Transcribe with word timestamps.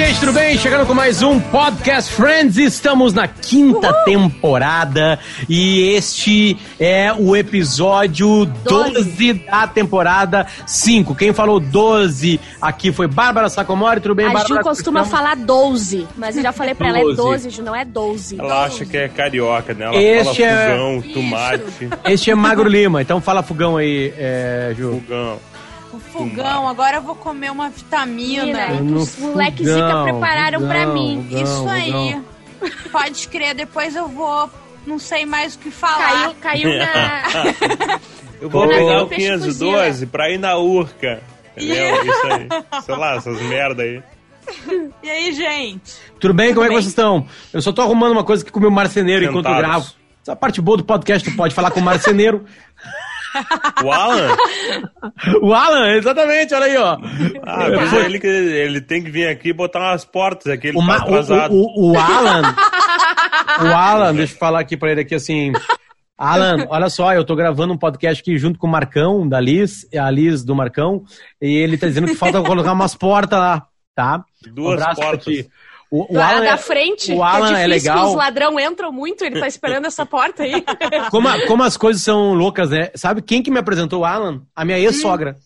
gente, 0.00 0.20
tudo 0.20 0.32
bem? 0.32 0.56
Chegando 0.56 0.86
com 0.86 0.94
mais 0.94 1.20
um 1.20 1.38
Podcast 1.38 2.10
Friends. 2.10 2.56
Estamos 2.56 3.12
na 3.12 3.28
quinta 3.28 3.92
Uhul. 3.92 4.04
temporada 4.06 5.18
e 5.46 5.94
este 5.94 6.56
é 6.78 7.12
o 7.12 7.36
episódio 7.36 8.46
12. 8.46 8.94
12 8.94 9.32
da 9.34 9.66
temporada 9.66 10.46
5. 10.66 11.14
Quem 11.14 11.34
falou 11.34 11.60
12 11.60 12.40
aqui 12.62 12.90
foi 12.92 13.08
Bárbara 13.08 13.50
Sacomori. 13.50 14.00
Tudo 14.00 14.14
bem, 14.14 14.24
a 14.24 14.30
Bárbara? 14.30 14.54
A 14.54 14.62
Ju 14.62 14.68
costuma 14.70 15.04
falar 15.04 15.36
12, 15.36 16.08
mas 16.16 16.34
eu 16.34 16.44
já 16.44 16.52
falei 16.52 16.74
pra 16.74 16.88
12. 16.88 17.00
ela 17.00 17.12
é 17.12 17.16
12, 17.16 17.50
Ju, 17.50 17.62
não 17.62 17.76
é 17.76 17.84
12. 17.84 18.40
Ela 18.40 18.66
12. 18.66 18.74
acha 18.74 18.86
que 18.86 18.96
é 18.96 19.08
carioca, 19.08 19.74
né? 19.74 19.84
Ela 19.84 20.00
este 20.00 20.42
fala 20.42 20.50
é... 20.50 20.70
fogão, 20.70 21.02
tomate. 21.12 21.90
Este 22.06 22.30
é 22.30 22.34
Magro 22.34 22.68
Lima, 22.70 23.02
então 23.02 23.20
fala 23.20 23.42
fogão 23.42 23.76
aí, 23.76 24.14
é, 24.16 24.72
Ju. 24.74 25.02
Fogão. 25.06 25.49
O 25.92 25.98
fogão, 25.98 26.68
agora 26.68 26.98
eu 26.98 27.02
vou 27.02 27.14
comer 27.16 27.50
uma 27.50 27.68
vitamina. 27.68 28.68
os 28.96 29.16
moleques 29.18 29.66
Zika 29.66 30.02
prepararam 30.04 30.66
pra 30.66 30.86
mim. 30.86 31.26
Fogão, 31.28 31.42
Isso 31.42 31.68
aí. 31.68 31.92
fogão. 31.92 32.24
Pode 32.92 33.28
crer, 33.28 33.54
depois 33.54 33.96
eu 33.96 34.06
vou. 34.08 34.50
Não 34.86 34.98
sei 34.98 35.26
mais 35.26 35.54
o 35.54 35.58
que 35.58 35.70
falar. 35.70 36.34
Caiu, 36.40 36.68
caiu 36.68 36.78
na. 36.78 38.00
eu 38.40 38.48
vou 38.48 38.68
pegar 38.68 39.02
o 39.02 39.08
512 39.08 40.06
pra 40.06 40.30
ir 40.30 40.38
na 40.38 40.56
Urca. 40.56 41.22
Entendeu? 41.56 42.04
Isso 42.04 42.26
aí. 42.26 42.82
Sei 42.82 42.96
lá, 42.96 43.14
essas 43.16 43.40
merda 43.42 43.82
aí. 43.82 44.02
E 45.02 45.10
aí, 45.10 45.32
gente? 45.32 45.92
Tudo 46.18 46.34
bem? 46.34 46.48
Tudo 46.48 46.56
Como 46.56 46.68
bem? 46.68 46.76
é 46.76 46.78
que 46.78 46.82
vocês 46.84 46.86
estão? 46.86 47.26
Eu 47.52 47.60
só 47.62 47.72
tô 47.72 47.82
arrumando 47.82 48.12
uma 48.12 48.24
coisa 48.24 48.42
aqui 48.42 48.50
com 48.52 48.58
o 48.58 48.62
meu 48.62 48.70
marceneiro 48.70 49.26
Sentados. 49.26 49.40
enquanto 49.40 49.54
eu 49.54 49.58
gravo. 49.58 49.92
Essa 50.22 50.36
parte 50.36 50.60
boa 50.60 50.76
do 50.76 50.84
podcast, 50.84 51.28
tu 51.30 51.34
pode 51.36 51.54
falar 51.54 51.70
com 51.70 51.80
o 51.80 51.82
marceneiro. 51.82 52.44
O 53.84 53.92
Alan? 53.92 54.36
o 55.42 55.54
Alan, 55.54 55.92
exatamente, 55.92 56.54
olha 56.54 56.66
aí, 56.66 56.76
ó. 56.76 56.98
Ah, 57.42 57.68
mas 57.70 57.92
ele, 57.92 58.18
que, 58.18 58.26
ele 58.26 58.80
tem 58.80 59.02
que 59.02 59.10
vir 59.10 59.28
aqui 59.28 59.50
e 59.50 59.52
botar 59.52 59.80
umas 59.80 60.04
portas 60.04 60.52
aqui, 60.52 60.68
ele 60.68 60.78
o 60.78 60.86
tá 60.86 60.96
atrasado. 60.96 61.54
O, 61.54 61.66
o, 61.76 61.92
o 61.92 61.98
Alan, 61.98 62.42
o 63.62 63.66
Alan, 63.74 64.14
deixa 64.14 64.34
eu 64.34 64.38
falar 64.38 64.60
aqui 64.60 64.76
pra 64.76 64.90
ele 64.92 65.02
aqui 65.02 65.14
assim... 65.14 65.52
Alan, 66.18 66.66
olha 66.68 66.90
só, 66.90 67.14
eu 67.14 67.24
tô 67.24 67.34
gravando 67.34 67.72
um 67.72 67.78
podcast 67.78 68.20
aqui 68.20 68.36
junto 68.36 68.58
com 68.58 68.66
o 68.66 68.70
Marcão, 68.70 69.26
da 69.26 69.40
Liz, 69.40 69.88
a 69.94 70.10
Liz 70.10 70.44
do 70.44 70.54
Marcão, 70.54 71.02
e 71.40 71.48
ele 71.48 71.78
tá 71.78 71.86
dizendo 71.86 72.08
que 72.08 72.14
falta 72.14 72.42
colocar 72.42 72.72
umas 72.72 72.94
portas 72.94 73.38
lá, 73.38 73.66
tá? 73.94 74.22
Duas 74.52 74.82
um 74.82 74.94
portas. 74.94 75.28
Aqui. 75.28 75.48
O, 75.90 76.16
o 76.16 76.20
Alan 76.20 76.44
da 76.44 76.56
frente, 76.56 77.12
o 77.12 77.22
Alan 77.22 77.58
é, 77.58 77.64
é 77.64 77.66
legal. 77.66 78.10
os 78.10 78.14
ladrão 78.14 78.60
entram 78.60 78.92
muito, 78.92 79.24
ele 79.24 79.40
tá 79.40 79.48
esperando 79.48 79.86
essa 79.86 80.06
porta 80.06 80.44
aí. 80.44 80.64
Como, 81.10 81.28
como 81.48 81.62
as 81.64 81.76
coisas 81.76 82.00
são 82.00 82.32
loucas, 82.32 82.70
né? 82.70 82.90
Sabe 82.94 83.20
quem 83.20 83.42
que 83.42 83.50
me 83.50 83.58
apresentou 83.58 84.02
o 84.02 84.04
Alan? 84.04 84.42
A 84.54 84.64
minha 84.64 84.78
ex-sogra. 84.78 85.36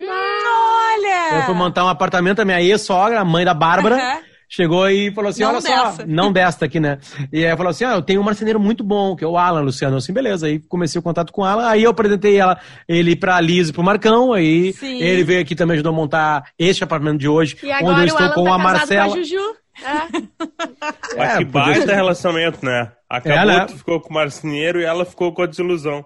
Hum, 0.00 0.06
olha! 0.06 1.36
Eu 1.36 1.42
fui 1.42 1.54
montar 1.54 1.84
um 1.84 1.88
apartamento, 1.88 2.40
a 2.40 2.44
minha 2.44 2.62
ex-sogra, 2.62 3.20
a 3.20 3.24
mãe 3.24 3.44
da 3.44 3.52
Bárbara, 3.52 3.96
uhum. 3.96 4.29
Chegou 4.50 4.88
e 4.90 5.12
falou 5.14 5.30
assim, 5.30 5.42
não 5.42 5.50
olha 5.50 5.60
dessa. 5.60 5.92
só, 5.92 6.02
não 6.06 6.32
desta 6.32 6.64
aqui, 6.66 6.80
né? 6.80 6.98
E 7.32 7.46
aí 7.46 7.56
falou 7.56 7.70
assim, 7.70 7.84
ah, 7.84 7.94
eu 7.94 8.02
tenho 8.02 8.20
um 8.20 8.24
marceneiro 8.24 8.58
muito 8.58 8.82
bom, 8.82 9.14
que 9.14 9.22
é 9.24 9.26
o 9.26 9.38
Alan, 9.38 9.60
Luciano. 9.60 9.96
Assim, 9.96 10.12
beleza. 10.12 10.48
Aí 10.48 10.58
comecei 10.58 10.98
o 10.98 11.02
contato 11.02 11.32
com 11.32 11.46
ela, 11.46 11.70
aí 11.70 11.84
eu 11.84 11.90
apresentei 11.90 12.36
ela, 12.36 12.58
ele 12.88 13.14
pra 13.14 13.40
Liz 13.40 13.68
e 13.68 13.72
pro 13.72 13.82
Marcão, 13.82 14.32
aí 14.32 14.72
Sim. 14.72 15.00
ele 15.00 15.22
veio 15.22 15.40
aqui 15.40 15.54
também 15.54 15.74
ajudou 15.74 15.92
a 15.92 15.96
montar 15.96 16.44
este 16.58 16.82
apartamento 16.82 17.20
de 17.20 17.28
hoje, 17.28 17.56
e 17.62 17.70
agora 17.70 18.00
onde 18.00 18.10
eu 18.10 18.18
estou 18.18 18.20
o 18.20 18.24
Alan 18.26 18.34
com 18.34 18.44
tá 18.44 18.54
a 18.54 18.58
Marcela. 18.58 19.08
Com 19.14 19.20
a 19.20 19.22
Juju. 19.22 19.36
É. 19.82 21.16
Mas 21.16 21.38
que 21.38 21.44
baita 21.46 21.94
relacionamento, 21.94 22.62
né? 22.64 22.92
Acabou, 23.08 23.38
É, 23.38 23.46
né? 23.46 23.64
tu 23.66 23.78
ficou 23.78 23.98
com 23.98 24.10
o 24.10 24.12
marceneiro 24.14 24.78
e 24.78 24.84
ela 24.84 25.06
ficou 25.06 25.32
com 25.32 25.42
a 25.42 25.46
desilusão. 25.46 26.04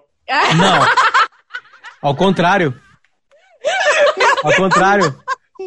Não. 0.57 0.87
Ao 2.01 2.15
contrário. 2.15 2.73
Ao 4.43 4.53
contrário. 4.53 5.13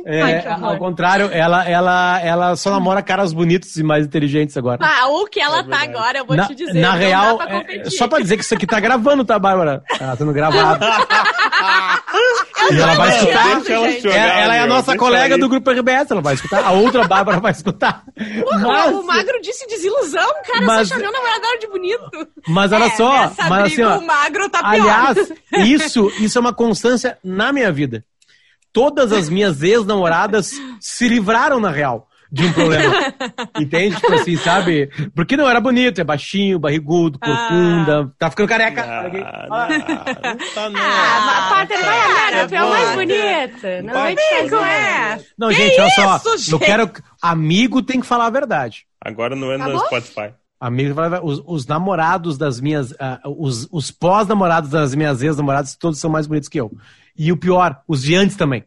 É, 0.05 0.21
Ai, 0.23 0.47
ao 0.47 0.77
contrário, 0.77 1.31
ela, 1.33 1.67
ela, 1.67 2.21
ela 2.21 2.57
só 2.57 2.71
namora 2.71 3.03
caras 3.03 3.33
bonitos 3.33 3.75
e 3.77 3.83
mais 3.83 4.05
inteligentes 4.05 4.55
agora. 4.57 4.79
Ah, 4.83 5.09
o 5.09 5.25
que 5.27 5.41
ela 5.41 5.61
É 5.61 5.63
tá 5.63 5.81
agora, 5.83 6.19
eu 6.19 6.27
vou 6.27 6.37
na, 6.37 6.47
te 6.47 6.55
dizer. 6.55 6.75
na 6.79 6.91
não 6.93 6.99
real, 6.99 7.39
pra 7.39 7.65
é, 7.67 7.85
só 7.89 8.07
pra 8.07 8.19
dizer 8.21 8.37
que 8.37 8.45
isso 8.45 8.53
aqui 8.55 8.67
tá 8.67 8.79
gravando, 8.81 9.25
tá, 9.25 9.39
Bárbara? 9.39 9.83
Tá 9.99 10.15
sendo 10.17 10.33
gravado. 10.35 10.85
e 12.71 12.79
ela 12.81 12.95
vai 12.95 13.09
escutar. 13.17 13.71
Ela 13.71 13.93
jogar, 14.01 14.15
É, 14.17 14.43
ela 14.43 14.55
é 14.57 14.61
a 14.61 14.67
nossa 14.67 14.97
colega 14.97 15.35
aí. 15.37 15.41
do 15.41 15.49
grupo 15.49 15.71
RBS, 15.71 16.11
ela 16.11 16.21
vai 16.21 16.35
escutar. 16.35 16.65
A 16.65 16.73
outra 16.73 17.07
Bárbara 17.07 17.41
vai 17.41 17.53
escutar. 17.53 18.03
Porra, 18.43 18.59
Mas, 18.69 18.95
O 18.95 19.03
magro 19.05 19.41
disse 19.41 19.67
desilusão, 19.69 20.29
cara. 20.47 20.67
Mas- 20.67 20.89
Você 20.89 20.95
chamou 20.95 21.09
o 21.09 21.13
namorado 21.13 21.59
de 21.61 21.67
bonito. 21.67 22.29
mas 22.47 22.73
olha 22.73 22.85
É, 22.85 22.91
só, 22.91 23.33
mas 23.49 23.73
assim, 23.73 23.83
ó. 23.83 23.99
o 23.99 24.07
magro 24.07 24.49
tá 24.51 24.59
pior. 24.71 24.71
Aliás, 24.83 25.33
isso, 25.67 26.13
isso 26.21 26.37
é 26.39 26.41
uma 26.41 26.53
constância 26.53 27.17
na 27.25 27.53
minha 27.53 27.73
vida. 27.73 28.05
Todas 28.79 29.13
as 29.13 29.29
minhas 29.29 29.63
ex-namoradas 29.63 30.53
se 30.81 31.09
livraram, 31.09 31.59
na 31.59 31.71
real, 31.71 32.07
de 32.31 32.45
um 32.47 32.53
problema. 32.53 32.95
Entende? 33.59 33.97
Tipo 33.97 34.15
assim, 34.15 34.37
sabe? 34.37 34.89
Porque 35.15 35.37
não 35.37 35.49
era 35.49 35.61
bonito, 35.61 36.01
é 36.01 36.05
baixinho, 36.05 36.59
barrigudo, 36.59 37.19
corcunda, 37.19 38.13
tá 38.19 38.31
ficando 38.31 38.49
careca. 38.49 38.85
Ah, 38.85 39.03
não, 39.03 40.35
não 40.35 40.55
tá 40.55 40.71
não. 40.71 40.81
Ah, 40.81 41.39
Ah, 41.39 41.49
Pater, 41.55 41.79
vai 41.85 41.99
cara, 41.99 42.45
a 42.45 42.49
Mara, 42.49 42.57
é 42.57 42.65
o 42.65 42.71
mais 42.71 42.95
bonita. 42.95 43.83
Não 43.83 43.95
vai 43.95 44.15
te 44.15 44.23
é. 44.23 45.21
Não, 45.39 45.49
Que 45.49 45.55
gente, 45.55 45.81
olha 45.81 45.91
só. 45.91 46.17
isso, 46.17 46.39
gente? 46.39 46.59
quero. 46.65 46.91
Amigo 47.21 47.83
tem 47.83 48.01
que 48.01 48.07
falar 48.07 48.27
a 48.27 48.31
verdade. 48.31 48.87
Agora 49.01 49.35
não 49.35 49.53
entra 49.53 49.69
no? 49.69 49.79
Spotify. 49.81 50.31
Amigo, 50.61 50.95
os, 51.23 51.43
os 51.47 51.67
namorados 51.67 52.37
das 52.37 52.61
minhas. 52.61 52.93
ah, 53.01 53.21
os 53.25 53.69
os 53.71 53.91
pós-namorados 53.91 54.71
das 54.71 54.95
minhas 54.95 55.23
ex-namoradas, 55.23 55.77
todos 55.77 55.99
são 56.01 56.11
mais 56.11 56.27
bonitos 56.27 56.49
que 56.49 56.61
eu. 56.61 56.71
E 57.19 57.33
o 57.33 57.37
pior, 57.37 57.81
os 57.89 58.03
de 58.03 58.15
antes 58.15 58.37
também. 58.37 58.65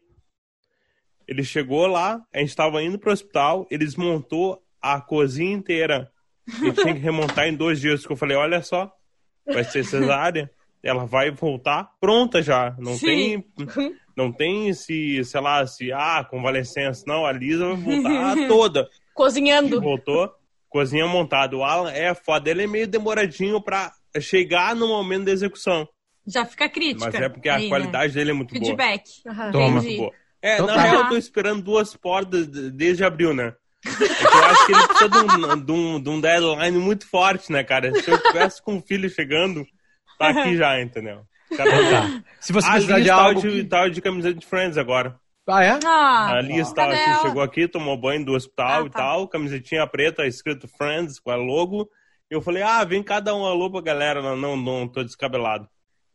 Ele 1.28 1.44
chegou 1.46 1.88
lá, 1.88 2.22
a 2.34 2.40
gente 2.40 2.54
tava 2.56 2.84
indo 2.84 3.00
pro 3.00 3.12
hospital, 3.12 3.66
ele 3.72 3.86
desmontou 3.86 4.62
a 4.82 5.00
cozinha 5.02 5.54
inteira. 5.54 6.10
Ele 6.62 6.74
tinha 6.74 6.94
que 6.94 7.00
remontar 7.00 7.48
em 7.48 7.56
dois 7.56 7.80
dias. 7.80 8.06
Que 8.06 8.12
eu 8.12 8.18
falei, 8.18 8.36
olha 8.38 8.62
só, 8.64 8.92
vai 9.46 9.64
ser 9.64 9.84
cesárea, 9.86 10.50
ela 10.84 11.06
vai 11.06 11.30
voltar 11.32 11.90
pronta 12.00 12.42
já. 12.42 12.76
Não 12.80 12.94
Sim. 12.96 13.06
tem. 13.06 13.46
Não 14.18 14.32
tem 14.32 14.74
se, 14.74 15.24
sei 15.24 15.40
lá, 15.42 15.66
se, 15.66 15.92
ah, 15.94 16.26
convalescença. 16.30 17.04
Não, 17.08 17.26
a 17.26 17.32
Lisa 17.32 17.66
vai 17.68 17.78
voltar 17.78 18.48
toda. 18.48 18.90
Cozinhando. 19.14 19.80
Voltou, 19.80 20.30
cozinha 20.68 21.08
montada. 21.08 21.56
O 21.56 21.64
Alan 21.64 21.92
é 21.92 22.14
foda, 22.14 22.50
ele 22.50 22.64
é 22.64 22.68
meio 22.68 22.88
demoradinho 22.88 23.62
pra 23.62 23.92
chegar 24.20 24.76
no 24.76 24.88
momento 24.88 25.26
da 25.26 25.32
execução. 25.32 25.88
Já 26.28 26.46
fica 26.46 26.68
crítica. 26.70 27.06
Mas 27.12 27.16
é 27.16 27.30
porque 27.30 27.48
a 27.50 27.56
aí, 27.56 27.64
né? 27.64 27.70
qualidade 27.70 28.14
dele 28.14 28.32
é 28.32 28.34
muito 28.34 28.54
boa. 28.54 28.66
Feedback. 28.66 29.04
Aham. 29.28 29.52
Toma. 29.52 29.82
Muito 29.82 29.98
boa. 29.98 30.12
É, 30.42 30.54
Então 30.56 30.68
na 30.68 30.74
tá. 30.76 30.82
real, 30.84 30.96
eu 31.04 31.10
tô 31.10 31.18
esperando 31.18 31.62
duas 31.62 31.96
portas 31.96 32.48
de- 32.48 32.72
desde 32.72 33.04
abril, 33.04 33.34
né? 33.34 33.54
É 33.86 33.92
que 34.08 34.26
eu 34.26 34.46
acho 34.46 34.66
que 34.66 34.72
ele 34.74 34.88
precisa 34.88 35.10
de 35.10 35.18
um, 35.18 35.62
de, 35.66 35.72
um, 35.72 36.00
de 36.02 36.10
um 36.10 36.22
deadline 36.22 36.78
muito 36.78 37.08
forte, 37.10 37.52
né, 37.52 37.64
cara? 37.64 37.94
Se 38.02 38.10
eu 38.12 38.18
tivesse 38.22 38.62
com 38.62 38.76
um 38.76 38.82
filho 38.82 39.10
chegando, 39.10 39.66
tá 40.18 40.30
aqui 40.30 40.58
já, 40.58 40.80
entendeu? 40.82 41.22
Cara, 41.56 41.70
Tá. 41.72 42.24
Se 42.40 42.54
você 42.54 42.70
precisar 42.70 42.96
Liz 42.98 43.04
de 43.06 43.10
tava 43.10 43.22
algo... 43.30 43.42
de, 43.42 43.64
tava 43.64 43.90
de 43.90 44.02
camiseta 44.02 44.40
de 44.40 44.46
Friends 44.46 44.78
agora. 44.78 45.16
Ah, 45.48 45.64
é? 45.64 45.80
Ah, 45.84 46.34
a 46.36 46.42
Liz 46.42 46.68
assim, 46.68 46.80
ela? 46.80 47.22
chegou 47.22 47.42
aqui, 47.42 47.68
tomou 47.68 47.98
banho 47.98 48.24
do 48.24 48.34
hospital 48.34 48.84
Ah, 48.84 48.86
e 48.86 48.90
tá. 48.92 49.00
tal, 49.00 49.28
camisetinha 49.28 49.88
preta, 49.88 50.28
escrito 50.28 50.68
Friends 50.78 51.20
com 51.20 51.32
a 51.32 51.36
logo. 51.36 51.90
Eu 52.30 52.40
falei, 52.42 52.62
ah, 52.62 52.84
vem 52.84 53.02
cada 53.02 53.34
um 53.34 53.44
alô 53.46 53.72
pra 53.72 53.82
galera, 53.82 54.22
não, 54.22 54.36
não, 54.38 54.56
não 54.56 54.88
tô 54.88 55.04
descabelado. 55.04 55.68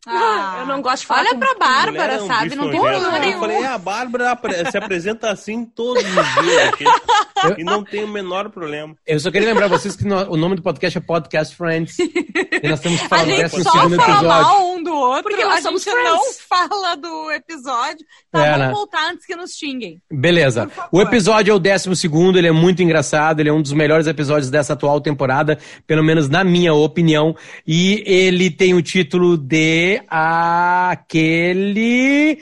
Ah, 0.06 0.58
Eu 0.61 0.66
não 0.66 0.81
gosto 0.82 1.00
de 1.00 1.06
falar 1.08 1.20
Olha 1.22 1.31
com 1.31 1.38
pra 1.40 1.55
Bárbara, 1.55 2.12
é 2.12 2.22
um 2.22 2.26
sabe? 2.28 2.55
Não 2.55 2.70
tem 2.70 2.78
problema 2.78 3.16
Eu 3.16 3.20
nenhum. 3.20 3.40
falei, 3.40 3.64
a 3.64 3.78
Bárbara 3.78 4.31
apre- 4.32 4.70
se 4.70 4.76
apresenta 4.78 5.31
assim 5.31 5.64
todos 5.64 6.05
os 6.05 6.44
dias 6.44 6.69
aqui. 6.69 6.84
e 7.59 7.65
não 7.65 7.83
tem 7.85 8.05
o 8.05 8.09
menor 8.09 8.49
problema. 8.51 8.95
Eu 9.07 9.19
só 9.21 9.31
queria 9.31 9.49
lembrar 9.49 9.67
vocês 9.69 9.97
que 9.97 10.05
no- 10.05 10.31
o 10.31 10.37
nome 10.37 10.57
do 10.57 10.63
podcast 10.63 10.97
é 10.99 11.01
Podcast 11.01 11.55
Friends. 11.57 11.99
e 11.99 12.69
nós 12.69 12.79
estamos 12.79 13.01
A 13.03 13.09
falando 13.09 13.27
gente 13.27 13.37
dessa 13.43 13.59
no 13.59 13.65
só 13.65 13.71
segundo 13.73 13.97
fala 13.97 14.13
episódio. 14.15 14.29
mal 14.29 14.67
um 14.71 14.83
do 14.83 14.93
outro, 14.95 15.23
Porque 15.25 15.45
nós 15.45 15.59
a 15.59 15.63
somos 15.63 15.83
gente 15.83 15.93
friends. 15.93 16.13
não 16.13 16.33
fala 16.49 16.95
do 16.97 17.31
episódio. 17.33 18.07
Tá, 18.31 18.45
É, 18.45 18.51
vamos 18.53 18.67
né? 18.67 18.73
voltar 18.73 19.11
antes 19.11 19.27
que 19.27 19.35
nos 19.37 19.53
xinguem. 19.53 20.01
Beleza. 20.11 20.71
O 20.93 21.01
episódio 21.01 21.53
é 21.53 21.55
o 21.55 21.59
décimo 21.59 21.95
segundo, 21.97 22.39
ele 22.39 22.49
é 22.49 22.53
muito 22.53 22.83
engraçado, 22.83 23.41
ele 23.41 23.49
é 23.49 23.53
um 23.53 23.63
dos 23.63 23.73
melhores 23.73 24.07
episódios 24.07 24.51
dessa 24.51 24.73
atual 24.75 25.01
temporada, 25.01 25.59
pelo 25.87 26.03
menos 26.05 26.29
na 26.29 26.45
minha 26.45 26.73
opinião. 26.75 27.35
E 27.67 28.03
ele 28.07 28.51
tem 28.51 28.75
o 28.75 28.83
título 28.83 29.37
de 29.37 30.01
Aquele 30.09 31.05
Aquele 31.25 32.39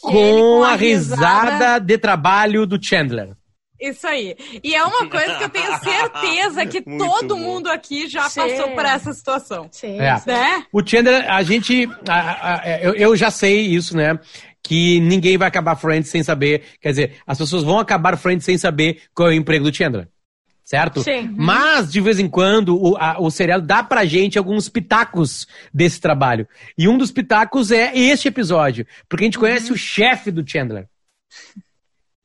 com 0.00 0.62
a 0.64 0.74
risada 0.76 1.78
de 1.78 1.96
trabalho 1.98 2.66
do 2.66 2.78
Chandler. 2.82 3.30
Isso 3.80 4.06
aí. 4.06 4.36
E 4.62 4.74
é 4.74 4.82
uma 4.84 5.08
coisa 5.08 5.34
que 5.36 5.44
eu 5.44 5.48
tenho 5.48 5.78
certeza 5.82 6.64
que 6.66 6.80
todo 6.80 7.34
bom. 7.36 7.40
mundo 7.40 7.68
aqui 7.68 8.08
já 8.08 8.28
Sim. 8.30 8.40
passou 8.40 8.70
por 8.70 8.84
essa 8.84 9.12
situação. 9.12 9.68
Sim. 9.70 9.98
É. 10.00 10.20
Né? 10.26 10.64
O 10.72 10.86
Chandler, 10.86 11.30
a 11.30 11.42
gente. 11.42 11.88
a- 12.08 12.14
a- 12.14 12.60
a- 12.62 12.80
eu, 12.80 12.94
eu 12.94 13.16
já 13.16 13.30
sei 13.30 13.60
isso, 13.62 13.96
né? 13.96 14.18
Que 14.62 15.00
ninguém 15.00 15.36
vai 15.36 15.48
acabar 15.48 15.76
Friends 15.76 16.08
sem 16.10 16.22
saber. 16.22 16.62
Quer 16.80 16.90
dizer, 16.90 17.16
as 17.26 17.36
pessoas 17.36 17.62
vão 17.64 17.78
acabar 17.78 18.16
Friends 18.16 18.44
sem 18.44 18.56
saber 18.56 19.02
qual 19.14 19.28
é 19.28 19.32
o 19.32 19.34
emprego 19.34 19.64
do 19.70 19.74
Chandler. 19.76 20.08
Certo? 20.64 21.02
Sim. 21.02 21.28
Mas, 21.36 21.92
de 21.92 22.00
vez 22.00 22.18
em 22.18 22.26
quando, 22.26 22.80
o, 22.82 22.96
a- 22.96 23.16
o 23.20 23.30
serial 23.30 23.60
dá 23.60 23.82
pra 23.82 24.06
gente 24.06 24.38
alguns 24.38 24.66
pitacos 24.68 25.46
desse 25.74 26.00
trabalho. 26.00 26.48
E 26.78 26.88
um 26.88 26.96
dos 26.96 27.10
pitacos 27.12 27.70
é 27.70 27.92
este 27.94 28.28
episódio. 28.28 28.86
Porque 29.06 29.24
a 29.24 29.26
gente 29.26 29.38
conhece 29.38 29.70
o 29.72 29.76
chefe 29.76 30.30
do 30.30 30.48
Chandler. 30.48 30.86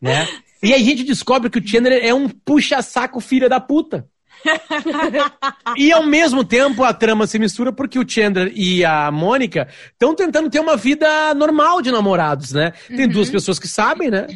Né? 0.01 0.25
E 0.61 0.73
aí 0.73 0.81
a 0.81 0.85
gente 0.85 1.03
descobre 1.03 1.49
que 1.49 1.59
o 1.59 1.67
Chandler 1.67 2.03
é 2.03 2.13
um 2.13 2.27
puxa-saco 2.27 3.19
filha 3.19 3.47
da 3.47 3.59
puta. 3.59 4.07
E 5.77 5.91
ao 5.91 6.03
mesmo 6.05 6.43
tempo 6.43 6.83
a 6.83 6.93
trama 6.93 7.27
se 7.27 7.37
mistura 7.37 7.71
porque 7.71 7.99
o 7.99 8.07
Chandler 8.07 8.51
e 8.55 8.83
a 8.83 9.11
Mônica 9.11 9.67
estão 9.91 10.15
tentando 10.15 10.49
ter 10.49 10.59
uma 10.59 10.75
vida 10.75 11.33
normal 11.33 11.81
de 11.81 11.91
namorados, 11.91 12.53
né? 12.53 12.73
Tem 12.87 13.07
duas 13.07 13.29
pessoas 13.29 13.59
que 13.59 13.67
sabem, 13.67 14.09
né? 14.09 14.27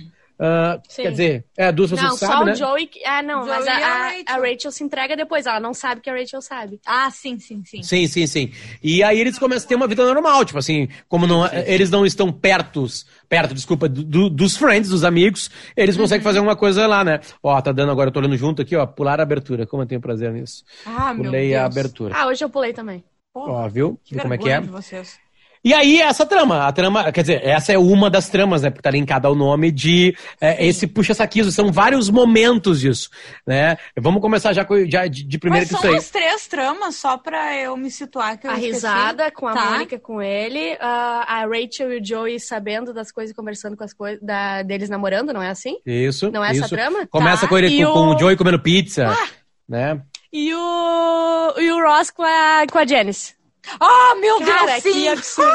Sim. 0.90 1.04
quer 1.04 1.12
dizer, 1.12 1.46
é, 1.56 1.72
duas 1.72 1.90
pessoas 1.92 2.08
Não, 2.10 2.14
que 2.18 2.20
só 2.20 2.28
sabem, 2.28 2.44
o 2.44 2.46
né? 2.48 2.56
Joey. 2.56 2.90
Ah, 3.06 3.22
não, 3.22 3.44
Joey 3.46 3.50
mas 3.60 3.68
a, 3.68 3.72
a 3.72 3.76
a- 3.76 4.04
Rachel. 4.10 4.24
a 4.28 4.34
Rachel 4.50 4.72
se 4.72 4.84
entrega 4.84 5.16
depois. 5.16 5.46
Ela 5.46 5.60
não 5.60 5.74
sabe 5.74 6.02
que 6.02 6.10
a 6.10 6.14
Rachel 6.14 6.42
sabe. 6.42 6.80
Ah, 6.86 7.10
sim, 7.12 7.40
sim, 7.40 7.64
sim. 7.66 7.84
Sim, 7.84 8.08
sim, 8.08 8.28
sim. 8.28 8.52
E 8.82 9.04
aí 9.04 9.20
eles 9.20 9.38
começam 9.40 9.66
a 9.66 9.70
ter 9.70 9.76
uma 9.76 9.88
vida 9.88 10.06
normal, 10.06 10.44
tipo 10.46 10.60
assim, 10.60 10.88
como 11.08 11.26
não, 11.28 11.46
eles 11.54 11.90
não 11.90 12.06
estão 12.06 12.32
pertos, 12.32 13.06
perto, 13.30 13.54
desculpa, 13.54 13.88
do- 13.88 14.04
do- 14.04 14.30
dos 14.30 14.58
friends, 14.58 14.90
dos 14.90 15.04
amigos, 15.04 15.50
eles 15.78 15.96
conseguem 15.96 16.24
fazer 16.24 16.40
alguma 16.40 16.56
coisa 16.56 16.86
lá, 16.88 17.04
né? 17.04 17.20
Ó, 17.42 17.62
tá 17.62 17.72
dando 17.72 17.92
agora, 17.92 18.10
eu 18.10 18.14
tô 18.14 18.20
olhando 18.20 18.36
junto 18.38 18.62
aqui, 18.62 18.76
ó, 18.76 18.86
pular 18.86 19.20
a 19.20 19.24
abertura, 19.24 19.66
como 19.68 19.84
eu 19.84 19.88
tenho 19.88 20.02
prazer 20.02 20.32
nisso. 20.32 20.64
Ah, 20.86 21.14
meu 21.14 21.26
Pulei 21.26 21.50
Deus. 21.50 21.62
a 21.62 21.66
abertura. 21.66 22.16
Ah, 22.18 22.28
hoje 22.28 22.44
eu 22.44 22.50
pulei 22.50 22.74
também. 22.74 23.04
Ó, 23.36 23.68
viu? 23.68 24.00
Que 24.04 24.14
Viu 24.14 24.22
como 24.22 24.34
é 24.34 24.38
que 24.38 24.50
é? 24.50 24.62
E 25.64 25.74
aí, 25.74 26.02
essa 26.02 26.26
trama, 26.26 26.68
a 26.68 26.72
trama, 26.74 27.10
quer 27.12 27.22
dizer, 27.22 27.42
essa 27.46 27.72
é 27.72 27.78
uma 27.78 28.10
das 28.10 28.28
tramas, 28.28 28.64
né? 28.64 28.70
Porque 28.70 28.82
tá 28.82 28.92
linkada 28.92 29.30
ao 29.30 29.36
nome 29.36 29.72
de 29.72 30.14
é, 30.42 30.66
esse 30.66 30.86
puxa-saquismo. 30.86 31.52
São 31.54 31.72
vários 31.72 32.10
momentos 32.10 32.82
disso, 32.82 33.10
né? 33.48 33.78
Vamos 33.98 34.22
começar 34.22 34.52
já, 34.52 34.66
com- 34.66 34.86
já 34.90 35.08
de, 35.08 35.24
de 35.24 35.40
primeiro 35.40 35.66
Mas 35.66 35.76
que 35.76 35.82
são 35.82 35.90
isso 35.92 35.94
aí. 35.94 36.04
as 36.06 36.10
três 36.10 36.48
tramas, 36.48 36.96
só 36.96 37.18
pra 37.18 37.58
eu 37.58 37.78
me 37.78 37.90
situar. 37.90 38.38
Que 38.38 38.46
eu 38.48 38.52
A 38.52 38.56
esqueci. 38.56 38.74
risada 38.74 39.32
com 39.32 39.48
a 39.48 39.54
Tá. 39.54 39.72
Mônica 39.72 39.98
com 40.00 40.22
ele, 40.22 40.76
a, 40.82 41.26
a 41.42 41.46
Rachel 41.46 41.94
e 41.94 42.00
o 42.02 42.06
Joey 42.06 42.40
sabendo 42.42 42.94
das 42.94 43.12
coisas, 43.12 43.34
conversando 43.34 43.78
com 43.78 43.84
as 43.86 43.94
coisas 43.94 44.22
da- 44.22 44.64
deles 44.64 44.90
namorando, 44.90 45.32
não 45.34 45.42
é 45.42 45.50
assim? 45.50 45.78
Isso. 45.86 46.30
Não 46.30 46.44
é 46.44 46.52
essa 46.52 46.66
isso. 46.66 46.70
trama? 46.76 47.08
Começa 47.08 47.44
Tá. 47.44 47.48
com 47.48 47.58
ele 47.58 47.86
com, 47.86 47.92
com 47.94 48.00
o- 48.10 48.16
o 48.16 48.20
Joey 48.20 48.36
comendo 48.36 48.60
pizza, 48.62 49.16
né? 49.70 50.02
E 50.32 50.54
o, 50.54 51.54
e 51.58 51.72
o 51.72 51.82
Ross 51.88 52.12
com 52.12 52.24
a, 52.24 52.66
com 52.70 52.78
a 52.80 52.86
Janice. 52.86 53.34
Ah, 53.80 54.16
meu 54.20 54.40
Cara, 54.40 54.66
Deus, 54.74 54.84
sim. 54.84 54.92
que 54.94 55.08
absurdo. 55.08 55.52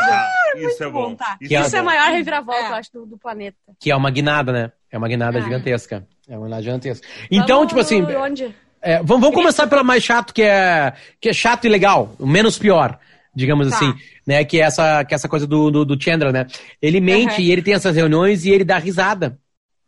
Isso 0.56 0.82
é 0.82 0.86
bom. 0.90 1.10
bom, 1.10 1.14
tá. 1.14 1.36
Isso 1.40 1.54
é 1.54 1.60
Isso 1.60 1.76
é 1.76 1.78
a 1.78 1.82
maior 1.82 2.10
reviravolta, 2.10 2.62
É. 2.62 2.70
eu 2.70 2.74
acho, 2.74 2.92
do, 2.92 3.06
do 3.06 3.18
planeta. 3.18 3.56
Que 3.78 3.90
é 3.90 3.96
uma 3.96 4.10
guinada, 4.10 4.52
né? 4.52 4.72
É 4.90 4.96
uma 4.98 5.08
guinada 5.08 5.38
Ah. 5.38 5.42
gigantesca. 5.42 6.06
É 6.28 6.36
uma 6.36 6.44
guinada 6.46 6.62
gigantesca. 6.62 7.06
Então, 7.30 7.56
Vamos 7.58 7.68
tipo 7.68 7.80
assim, 7.80 8.02
Onde? 8.02 8.54
é, 8.80 8.96
vamos, 9.02 9.20
vamos 9.20 9.34
começar 9.34 9.66
pela 9.66 9.84
mais 9.84 10.02
chato, 10.02 10.32
que 10.32 10.42
é, 10.42 10.92
que 11.20 11.28
é 11.28 11.32
chato 11.32 11.64
e 11.66 11.68
legal, 11.68 12.14
o 12.18 12.26
menos 12.26 12.58
pior, 12.58 12.98
digamos 13.34 13.68
Tá. 13.68 13.76
assim, 13.76 13.94
né? 14.26 14.44
Que 14.44 14.58
é 14.60 14.64
essa, 14.64 15.04
que 15.04 15.12
é 15.12 15.16
essa 15.16 15.28
coisa 15.28 15.46
do, 15.46 15.70
do, 15.70 15.84
do 15.84 16.02
Chandler, 16.02 16.32
né? 16.32 16.46
Ele 16.80 17.00
mente 17.00 17.34
Uhum. 17.34 17.40
e 17.40 17.50
ele 17.52 17.62
tem 17.62 17.74
essas 17.74 17.94
reuniões 17.94 18.44
e 18.46 18.50
ele 18.50 18.64
dá 18.64 18.78
risada. 18.78 19.38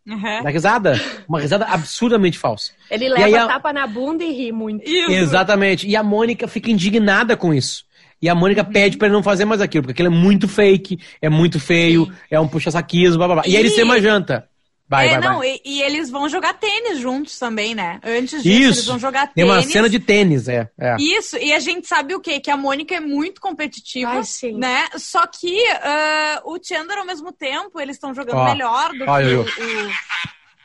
Uhum. 0.06 0.42
Dá 0.42 0.50
risada. 0.50 0.94
Uma 1.28 1.40
risada 1.40 1.66
absurdamente 1.66 2.38
falsa. 2.38 2.72
Ele 2.90 3.08
leva 3.08 3.24
aí 3.26 3.34
a- 3.36 3.46
tapa 3.46 3.72
na 3.72 3.86
bunda 3.86 4.24
e 4.24 4.32
ri 4.32 4.50
muito. 4.52 4.88
Isso. 4.88 5.10
Exatamente. 5.10 5.86
E 5.86 5.94
a 5.94 6.02
Mônica 6.02 6.48
fica 6.48 6.70
indignada 6.70 7.36
com 7.36 7.52
isso. 7.54 7.84
E 8.22 8.28
a 8.28 8.34
Mônica 8.34 8.62
Uhum. 8.62 8.72
pede 8.72 8.96
pra 8.98 9.06
ele 9.08 9.14
não 9.16 9.22
fazer 9.22 9.44
mais 9.44 9.60
aquilo, 9.60 9.82
porque 9.84 9.92
aquilo 10.02 10.08
é 10.14 10.18
muito 10.18 10.46
fake, 10.46 10.98
é 11.22 11.28
muito 11.30 11.58
feio, 11.58 12.12
é 12.30 12.38
um 12.38 12.46
puxa-saquismo, 12.48 13.16
blá 13.18 13.26
blá 13.26 13.34
blá. 13.36 13.44
E, 13.46 13.56
aí 13.56 13.62
ele 13.62 13.68
E- 13.68 13.72
se 13.72 13.82
uma 13.82 14.00
janta. 14.00 14.46
Vai, 14.88 15.06
é, 15.08 15.20
vai, 15.20 15.20
não, 15.20 15.38
vai. 15.38 15.60
E, 15.64 15.76
e 15.78 15.82
eles 15.82 16.10
vão 16.10 16.28
jogar 16.28 16.52
tênis 16.54 16.98
juntos 16.98 17.38
também, 17.38 17.76
né? 17.76 18.00
Antes 18.04 18.42
disso, 18.42 18.64
eles 18.64 18.78
Isso. 18.78 18.88
vão 18.90 18.98
jogar 18.98 19.28
Tem 19.28 19.44
tênis. 19.46 19.50
uma 19.52 19.62
cena 19.62 19.88
de 19.88 20.00
tênis, 20.00 20.48
é. 20.48 20.68
é. 20.76 20.96
Isso, 20.98 21.36
e 21.38 21.52
a 21.52 21.60
gente 21.60 21.86
sabe 21.86 22.12
o 22.12 22.18
quê? 22.20 22.40
Que 22.40 22.50
a 22.50 22.56
Mônica 22.56 22.92
é 22.92 22.98
muito 22.98 23.40
competitiva, 23.40 24.10
Ai, 24.16 24.24
sim. 24.24 24.52
né? 24.58 24.88
Só 24.96 25.24
que 25.28 25.64
ah, 25.80 26.42
o 26.44 26.58
Chandler, 26.60 26.98
ao 26.98 27.06
mesmo 27.06 27.30
tempo, 27.32 27.80
eles 27.80 27.94
estão 27.96 28.12
jogando 28.12 28.38
Ó, 28.38 28.44
melhor 28.52 28.90
do 28.90 29.04
que 29.04 29.32
eu. 29.32 29.40
o, 29.42 29.44
o... 29.86 29.90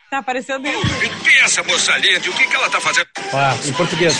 Tá 0.09 0.17
aparecendo 0.17 0.63
dentro. 0.63 0.89
E 1.03 1.29
é 1.29 1.43
essa 1.43 1.61
moça 1.63 1.91
ali? 1.93 2.17
O 2.17 2.21
que, 2.21 2.47
que 2.47 2.55
ela 2.55 2.69
tá 2.69 2.81
fazendo? 2.81 3.07
Ó, 3.31 3.67
em 3.69 3.73
português. 3.73 4.15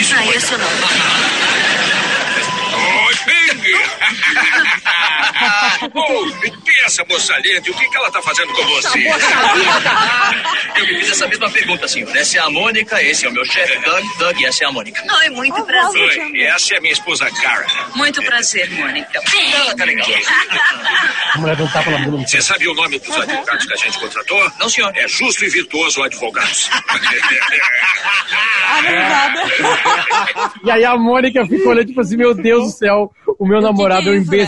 Isso 0.00 0.14
é 0.14 0.36
isso, 0.36 0.52
não. 0.56 0.66
Thank 3.62 3.74
you. 4.86 4.99
Oh, 5.94 6.46
e 6.46 6.50
quem 6.50 6.82
é 6.82 6.84
essa 6.84 7.04
moça 7.08 7.34
ali? 7.34 7.58
O 7.58 7.62
que, 7.62 7.72
que 7.72 7.96
ela 7.96 8.10
tá 8.10 8.22
fazendo 8.22 8.52
com 8.52 8.64
você? 8.66 8.98
Eu 10.76 10.86
me 10.86 10.94
fiz 11.00 11.10
essa 11.10 11.26
mesma 11.26 11.50
pergunta, 11.50 11.88
senhor. 11.88 12.16
Essa 12.16 12.38
é 12.38 12.40
a 12.40 12.50
Mônica, 12.50 13.02
esse 13.02 13.26
é 13.26 13.28
o 13.28 13.32
meu 13.32 13.44
chefe, 13.44 13.78
Doug. 13.80 14.04
Doug, 14.18 14.40
e 14.40 14.46
essa 14.46 14.64
é 14.64 14.66
a 14.66 14.72
Mônica. 14.72 15.02
Oi, 15.18 15.30
muito 15.30 15.62
prazer. 15.64 16.02
Oi, 16.02 16.10
Chandler. 16.10 16.54
essa 16.54 16.74
é 16.74 16.78
a 16.78 16.80
minha 16.80 16.92
esposa 16.92 17.30
Karen. 17.30 17.66
Muito 17.94 18.22
prazer, 18.22 18.70
Mônica. 18.70 19.20
Ela 19.54 19.76
tá 19.76 19.84
legal. 19.84 20.06
A 21.32 21.38
mulher 21.38 21.56
bunda. 21.56 22.26
Você 22.26 22.42
sabe 22.42 22.66
o 22.66 22.74
nome 22.74 22.98
dos 22.98 23.16
advogados 23.16 23.64
que 23.64 23.72
a 23.72 23.76
gente 23.76 23.98
contratou? 23.98 24.52
Não, 24.58 24.68
senhor. 24.68 24.92
É 24.96 25.06
Justo 25.06 25.44
e 25.44 25.48
Virtuoso 25.48 26.02
Advogados. 26.02 26.68
E 30.64 30.70
aí 30.70 30.84
a 30.84 30.96
Mônica 30.96 31.46
ficou 31.46 31.72
olhando, 31.72 31.86
tipo 31.86 32.00
assim, 32.00 32.16
meu 32.16 32.34
Deus 32.34 32.64
do 32.64 32.70
céu, 32.70 33.10
o 33.38 33.46
meu 33.46 33.60
namorado 33.60 34.08
é 34.08 34.12
um 34.12 34.16
isso, 34.16 34.32
né? 34.34 34.46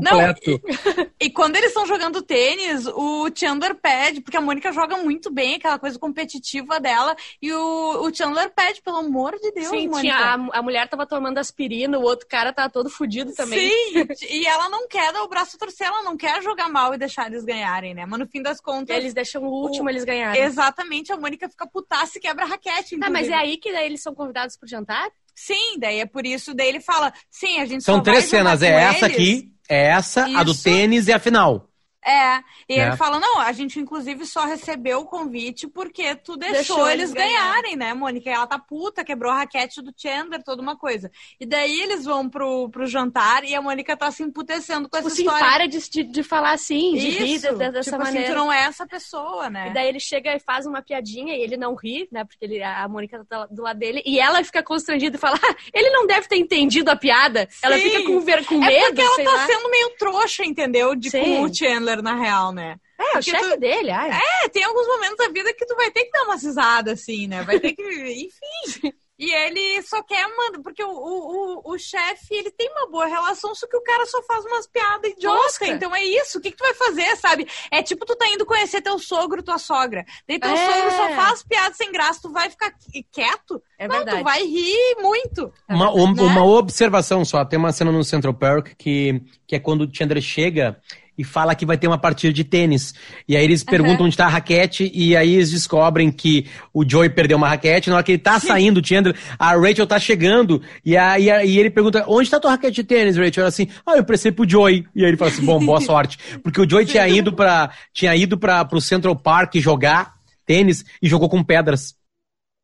Completo. 0.00 0.60
E 1.22 1.28
quando 1.28 1.56
eles 1.56 1.68
estão 1.68 1.84
jogando 1.84 2.22
tênis, 2.22 2.86
o 2.86 3.28
Chandler 3.34 3.74
pede, 3.74 4.22
porque 4.22 4.38
a 4.38 4.40
Mônica 4.40 4.72
joga 4.72 4.96
muito 4.96 5.30
bem, 5.30 5.56
aquela 5.56 5.78
coisa 5.78 5.98
competitiva 5.98 6.80
dela, 6.80 7.14
e 7.42 7.52
o, 7.52 8.06
o 8.06 8.14
Chandler 8.14 8.50
pede, 8.54 8.80
pelo 8.80 8.96
amor 8.96 9.38
de 9.38 9.52
Deus, 9.52 9.68
Sim, 9.68 9.86
Mônica. 9.88 10.00
tinha, 10.00 10.16
a, 10.16 10.58
a 10.58 10.62
mulher 10.62 10.88
tava 10.88 11.06
tomando 11.06 11.36
aspirina, 11.36 11.98
o 11.98 12.02
outro 12.02 12.26
cara 12.26 12.54
tava 12.54 12.70
todo 12.70 12.88
fudido 12.88 13.34
também. 13.34 13.68
Sim, 13.68 14.06
e 14.30 14.46
ela 14.46 14.70
não 14.70 14.88
quer 14.88 15.12
dar 15.12 15.22
o 15.22 15.28
braço 15.28 15.58
torcer, 15.58 15.86
ela 15.88 16.02
não 16.02 16.16
quer 16.16 16.42
jogar 16.42 16.70
mal 16.70 16.94
e 16.94 16.98
deixar 16.98 17.26
eles 17.26 17.44
ganharem, 17.44 17.92
né? 17.92 18.06
Mas 18.06 18.18
no 18.18 18.26
fim 18.26 18.40
das 18.40 18.58
contas, 18.58 18.96
Eles 18.96 19.12
deixam 19.12 19.42
o 19.42 19.50
último, 19.50 19.90
eles 19.90 20.04
ganharam. 20.04 20.42
exatamente, 20.42 21.12
a 21.12 21.18
Mônica 21.18 21.50
fica 21.50 21.66
putaça 21.66 22.16
e 22.16 22.20
quebra 22.20 22.44
a 22.46 22.48
raquete. 22.48 22.98
Tá, 22.98 23.10
mas 23.10 23.28
é 23.28 23.34
aí 23.34 23.58
que 23.58 23.70
daí 23.70 23.84
eles 23.84 24.02
são 24.02 24.14
convidados 24.14 24.56
pro 24.56 24.66
jantar? 24.66 25.10
Sim, 25.34 25.78
daí 25.78 26.00
é 26.00 26.06
por 26.06 26.26
isso, 26.26 26.54
daí 26.54 26.68
ele 26.68 26.80
fala, 26.80 27.12
sim, 27.30 27.58
a 27.60 27.64
gente 27.66 27.82
São 27.84 27.96
só 27.96 28.02
três 28.02 28.24
cenas, 28.24 28.62
é 28.62 28.72
com 28.72 28.78
essa 28.78 29.06
eles. 29.06 29.16
aqui, 29.16 29.52
é 29.70 29.86
essa, 29.86 30.24
a 30.36 30.42
do 30.42 30.50
Isso. 30.50 30.64
tênis 30.64 31.06
e 31.06 31.12
a 31.12 31.18
final. 31.20 31.69
É, 32.04 32.38
e 32.68 32.76
Né? 32.78 32.86
ele 32.88 32.96
fala, 32.96 33.18
não, 33.20 33.40
a 33.40 33.52
gente 33.52 33.78
inclusive 33.78 34.24
só 34.24 34.44
recebeu 34.46 35.00
o 35.00 35.04
convite 35.04 35.68
porque 35.68 36.14
tu 36.14 36.36
deixou, 36.36 36.76
Deixou 36.76 36.90
eles 36.90 37.12
ganharem, 37.12 37.76
né, 37.76 37.92
Mônica? 37.92 38.28
E 38.28 38.32
ela 38.32 38.46
tá 38.46 38.58
puta, 38.58 39.04
quebrou 39.04 39.30
a 39.30 39.36
raquete 39.38 39.82
do 39.82 39.92
Chandler, 39.96 40.42
toda 40.42 40.62
uma 40.62 40.76
coisa. 40.76 41.10
E 41.38 41.44
daí 41.44 41.78
eles 41.80 42.04
vão 42.04 42.28
pro, 42.28 42.68
pro 42.70 42.86
jantar 42.86 43.44
e 43.44 43.54
a 43.54 43.60
Mônica 43.60 43.94
tá 43.96 44.10
se 44.10 44.22
emputecendo 44.22 44.88
com 44.88 44.96
essa 44.96 45.10
Tipo 45.10 45.28
assim, 45.30 45.36
história. 45.36 45.46
para 45.46 45.66
de, 45.66 45.90
de, 45.90 46.02
de 46.04 46.22
falar 46.22 46.52
assim, 46.52 46.94
de 46.94 47.08
rir 47.10 47.34
Isso, 47.34 47.48
de- 47.48 47.52
de- 47.58 47.70
dessa 47.70 47.90
tipo 47.90 48.02
maneira. 48.02 48.26
assim, 48.28 48.34
tu 48.34 48.38
não 48.38 48.52
é 48.52 48.62
essa 48.64 48.86
pessoa, 48.86 49.50
né? 49.50 49.68
E 49.68 49.74
daí 49.74 49.88
ele 49.88 50.00
chega 50.00 50.34
e 50.34 50.40
faz 50.40 50.64
uma 50.66 50.80
piadinha 50.82 51.34
e 51.36 51.40
ele 51.42 51.56
não 51.58 51.74
ri, 51.74 52.08
né? 52.10 52.24
Porque 52.24 52.44
ele- 52.44 52.62
a 52.62 52.88
Mônica 52.88 53.22
tá 53.28 53.46
do 53.46 53.62
lado 53.62 53.78
dele. 53.78 54.02
E 54.06 54.18
ela 54.18 54.42
fica 54.42 54.62
constrangida 54.62 55.16
e 55.16 55.20
fala: 55.20 55.38
ah, 55.42 55.54
ele 55.74 55.90
não 55.90 56.06
deve 56.06 56.26
ter 56.28 56.36
entendido 56.36 56.90
a 56.90 56.96
piada. 56.96 57.46
Ela 57.62 57.76
Sim. 57.76 57.82
fica 57.90 58.04
com, 58.04 58.20
ver, 58.20 58.44
com 58.46 58.54
É 58.64 58.66
medo, 58.68 58.86
porque 58.86 59.00
ela 59.02 59.14
sei 59.16 59.24
tá 59.24 59.32
lá. 59.32 59.46
sendo 59.46 59.70
meio 59.70 59.90
trouxa, 59.98 60.44
entendeu? 60.44 60.94
De 60.94 61.10
Sim. 61.10 61.20
com 61.22 61.42
o 61.42 61.54
Chandler, 61.54 61.89
na 61.96 62.14
real, 62.14 62.52
né? 62.52 62.76
É, 62.98 63.02
o 63.02 63.12
porque 63.12 63.30
chefe 63.30 63.50
tu- 63.54 63.60
dele, 63.60 63.90
ai. 63.90 64.10
É, 64.44 64.48
tem 64.48 64.62
alguns 64.64 64.86
momentos 64.86 65.16
da 65.16 65.28
vida 65.28 65.52
que 65.54 65.66
tu 65.66 65.74
vai 65.76 65.90
ter 65.90 66.04
que 66.04 66.10
dar 66.10 66.24
uma 66.24 66.36
risada, 66.36 66.92
assim, 66.92 67.26
né? 67.26 67.42
Vai 67.42 67.58
ter 67.58 67.72
que. 67.72 67.82
Enfim. 68.72 68.92
E 69.22 69.30
ele 69.34 69.82
só 69.82 70.02
quer 70.02 70.26
mandar. 70.34 70.60
Porque 70.62 70.82
o, 70.82 70.88
o, 70.88 71.60
o, 71.68 71.74
o 71.74 71.78
chefe, 71.78 72.34
ele 72.34 72.50
tem 72.50 72.70
uma 72.70 72.90
boa 72.90 73.04
relação, 73.06 73.54
só 73.54 73.66
que 73.68 73.76
o 73.76 73.82
cara 73.82 74.06
só 74.06 74.22
faz 74.22 74.46
umas 74.46 74.66
piadas 74.66 75.10
idiotas. 75.12 75.42
Tosca. 75.58 75.66
Então 75.66 75.94
é 75.94 76.02
isso. 76.02 76.38
O 76.38 76.40
que, 76.40 76.50
que 76.50 76.56
tu 76.56 76.64
vai 76.64 76.72
fazer, 76.72 77.16
sabe? 77.16 77.46
É 77.70 77.82
tipo 77.82 78.06
tu 78.06 78.16
tá 78.16 78.26
indo 78.28 78.46
conhecer 78.46 78.80
teu 78.80 78.98
sogro, 78.98 79.42
tua 79.42 79.58
sogra. 79.58 80.06
Daí 80.26 80.38
teu 80.40 80.50
É. 80.50 80.56
sogro 80.56 80.90
só 80.92 81.08
faz 81.14 81.42
piada 81.42 81.74
sem 81.74 81.92
graça. 81.92 82.20
Tu 82.22 82.32
vai 82.32 82.48
ficar 82.48 82.70
qui- 82.70 83.06
quieto? 83.12 83.62
É 83.78 83.86
Não, 83.86 83.96
verdade. 83.96 84.18
tu 84.20 84.24
vai 84.24 84.42
rir 84.42 84.96
muito. 85.00 85.52
Uma, 85.68 85.92
um- 85.94 86.14
Né? 86.14 86.22
uma 86.22 86.44
observação 86.46 87.22
só, 87.22 87.44
tem 87.44 87.58
uma 87.58 87.72
cena 87.72 87.92
no 87.92 88.02
Central 88.02 88.32
Park 88.32 88.68
que, 88.78 89.20
que 89.46 89.54
é 89.54 89.60
quando 89.60 89.82
o 89.82 89.94
Chandler 89.94 90.22
chega 90.22 90.80
e 91.20 91.24
fala 91.24 91.54
que 91.54 91.66
vai 91.66 91.76
ter 91.76 91.86
uma 91.86 91.98
partida 91.98 92.32
de 92.32 92.42
tênis. 92.42 92.94
E 93.28 93.36
aí 93.36 93.44
eles 93.44 93.62
perguntam 93.62 94.06
onde 94.06 94.16
tá 94.16 94.24
a 94.24 94.30
raquete 94.30 94.90
e 94.94 95.14
aí 95.14 95.34
eles 95.34 95.50
descobrem 95.50 96.10
que 96.10 96.46
o 96.72 96.82
Joey 96.88 97.10
perdeu 97.10 97.36
uma 97.36 97.46
raquete. 97.46 97.90
Na 97.90 97.96
hora 97.96 98.02
que 98.02 98.12
ele 98.12 98.18
tá 98.18 98.40
saindo, 98.40 98.80
o 98.80 98.86
Chandler, 98.86 99.14
a 99.38 99.54
Rachel 99.54 99.86
tá 99.86 99.98
chegando 99.98 100.62
e 100.82 100.96
aí 100.96 101.26
e 101.26 101.58
ele 101.58 101.68
pergunta, 101.68 102.06
onde 102.08 102.30
tá 102.30 102.40
tua 102.40 102.52
raquete 102.52 102.76
de 102.76 102.84
tênis, 102.84 103.18
Rachel? 103.18 103.42
Ela 103.42 103.48
assim, 103.48 103.68
ah, 103.84 103.98
eu 103.98 104.04
prestei 104.04 104.32
pro 104.32 104.48
Joey. 104.48 104.86
E 104.96 105.02
aí 105.02 105.10
ele 105.10 105.18
fala 105.18 105.30
assim, 105.30 105.44
bom, 105.44 105.62
boa 105.62 105.80
sorte. 105.84 106.18
Porque 106.42 106.58
o 106.58 106.68
Joey 106.68 106.86
tinha 106.86 107.06
ido 107.06 107.34
pra, 107.34 107.70
tinha 107.92 108.16
ido 108.16 108.38
pra, 108.38 108.64
pro 108.64 108.80
Central 108.80 109.14
Park 109.14 109.56
jogar 109.56 110.14
tênis 110.46 110.86
e 111.02 111.08
jogou 111.08 111.28
com 111.28 111.44
pedras. 111.44 111.94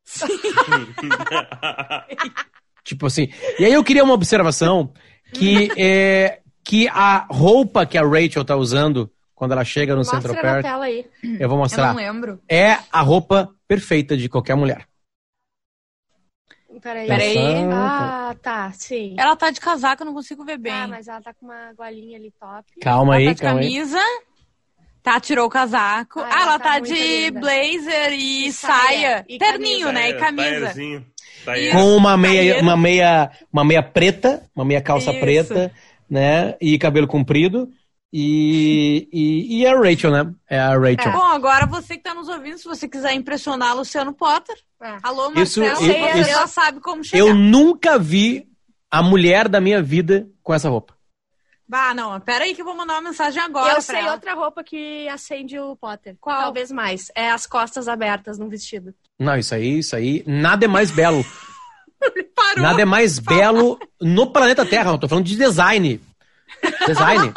Tipo 2.82 3.04
assim. 3.04 3.28
E 3.58 3.66
aí 3.66 3.72
eu 3.74 3.84
queria 3.84 4.02
uma 4.02 4.14
observação 4.14 4.94
que 5.34 5.70
é 5.76 6.38
que 6.66 6.88
a 6.88 7.26
roupa 7.30 7.86
que 7.86 7.96
a 7.96 8.02
Rachel 8.02 8.44
tá 8.44 8.56
usando 8.56 9.08
quando 9.36 9.52
ela 9.52 9.64
chega 9.64 9.92
no 9.92 9.98
Mostra 10.00 10.20
Central 10.20 10.42
Park, 10.42 10.62
tela 10.64 10.84
aí. 10.86 11.06
eu 11.38 11.48
vou 11.48 11.56
Eu 11.56 11.62
mostrar, 11.62 11.88
não 11.88 11.96
lembro. 11.96 12.40
é 12.48 12.78
a 12.90 13.00
roupa 13.02 13.50
perfeita 13.68 14.16
de 14.16 14.28
qualquer 14.28 14.56
mulher. 14.56 14.84
Peraí. 16.82 17.06
Peraí. 17.06 17.38
Ah, 17.72 18.34
tá, 18.42 18.70
sim. 18.72 19.14
Ela 19.18 19.34
tá 19.34 19.50
de 19.50 19.60
casaco, 19.60 20.02
eu 20.02 20.06
não 20.06 20.12
consigo 20.14 20.44
ver 20.44 20.58
bem. 20.58 20.72
Ah, 20.72 20.86
mas 20.88 21.08
ela 21.08 21.20
tá 21.22 21.32
com 21.32 21.46
uma 21.46 21.72
golinha 21.74 22.18
ali 22.18 22.32
top. 22.38 22.64
Calma 22.80 23.14
ela 23.14 23.20
aí, 23.20 23.26
tá 23.28 23.32
de 23.32 23.40
calma 23.42 23.60
aí. 23.60 23.66
camisa. 23.66 24.00
Tá, 25.02 25.20
tirou 25.20 25.46
o 25.46 25.50
casaco. 25.50 26.20
Ah, 26.20 26.24
Ah, 26.28 26.32
ela 26.32 26.42
ela 26.42 26.58
tá, 26.58 26.64
tá 26.74 26.78
de 26.80 26.92
linda. 26.94 27.40
blazer 27.40 28.12
e, 28.12 28.46
E 28.48 28.52
saia. 28.52 28.82
saia. 28.82 29.24
E 29.28 29.38
Terninho, 29.38 29.86
camisa. 29.86 29.92
né? 29.92 30.08
E 30.10 30.14
camisa. 30.14 30.74
Com 31.72 31.96
uma 31.96 32.16
meia, 32.16 32.60
uma 32.60 32.76
meia, 32.76 33.30
uma 33.52 33.64
meia 33.64 33.82
preta, 33.82 34.42
uma 34.54 34.64
meia 34.64 34.82
calça 34.82 35.12
Isso. 35.12 35.20
preta, 35.20 35.72
né? 36.08 36.56
E 36.60 36.78
cabelo 36.78 37.06
comprido. 37.06 37.68
E, 38.12 39.08
e, 39.12 39.58
e 39.60 39.66
a 39.66 39.76
Rachel, 39.78 40.10
né? 40.10 40.32
É 40.48 40.58
a 40.58 40.70
Rachel. 40.78 41.12
Bom, 41.12 41.24
agora 41.24 41.66
você 41.66 41.96
que 41.96 42.02
tá 42.02 42.14
nos 42.14 42.28
ouvindo, 42.28 42.56
se 42.56 42.64
você 42.64 42.88
quiser 42.88 43.12
impressionar 43.12 43.76
Luciano 43.76 44.12
Potter, 44.12 44.56
É. 44.82 44.96
alô, 45.02 45.32
Isso- 45.36 45.60
Marcelo, 45.60 45.90
isso- 45.90 46.00
você 46.00 46.20
isso- 46.20 46.30
já 46.30 46.46
sabe 46.46 46.80
como 46.80 47.04
chegar. 47.04 47.18
Eu 47.22 47.34
nunca 47.34 47.98
vi 47.98 48.48
a 48.90 49.02
mulher 49.02 49.48
da 49.48 49.60
minha 49.60 49.82
vida 49.82 50.28
com 50.42 50.54
essa 50.54 50.68
roupa. 50.68 50.94
Bah, 51.68 51.92
não, 51.92 52.18
pera 52.20 52.44
aí 52.44 52.54
que 52.54 52.62
eu 52.62 52.64
vou 52.64 52.76
mandar 52.76 52.94
uma 52.94 53.02
mensagem 53.10 53.42
agora 53.42 53.74
Eu 53.74 53.82
sei 53.82 53.96
ela. 53.98 54.12
outra 54.12 54.34
roupa 54.34 54.62
que 54.62 55.08
acende 55.08 55.58
o 55.58 55.74
Potter. 55.74 56.16
Qual? 56.20 56.40
Talvez 56.40 56.70
mais. 56.70 57.10
É 57.14 57.28
as 57.30 57.44
costas 57.44 57.88
abertas 57.88 58.38
no 58.38 58.48
vestido. 58.48 58.94
Não, 59.18 59.36
isso 59.36 59.52
aí, 59.54 59.80
isso 59.80 59.96
aí, 59.96 60.22
nada 60.26 60.64
é 60.64 60.68
mais 60.68 60.92
belo. 60.92 61.24
Nada 62.56 62.82
é 62.82 62.84
mais 62.84 63.18
belo 63.18 63.78
no 64.00 64.26
planeta 64.32 64.64
Terra. 64.64 64.90
Não 64.92 64.98
tô 64.98 65.08
falando 65.08 65.24
de 65.24 65.36
design. 65.36 66.00
Design. 66.86 67.32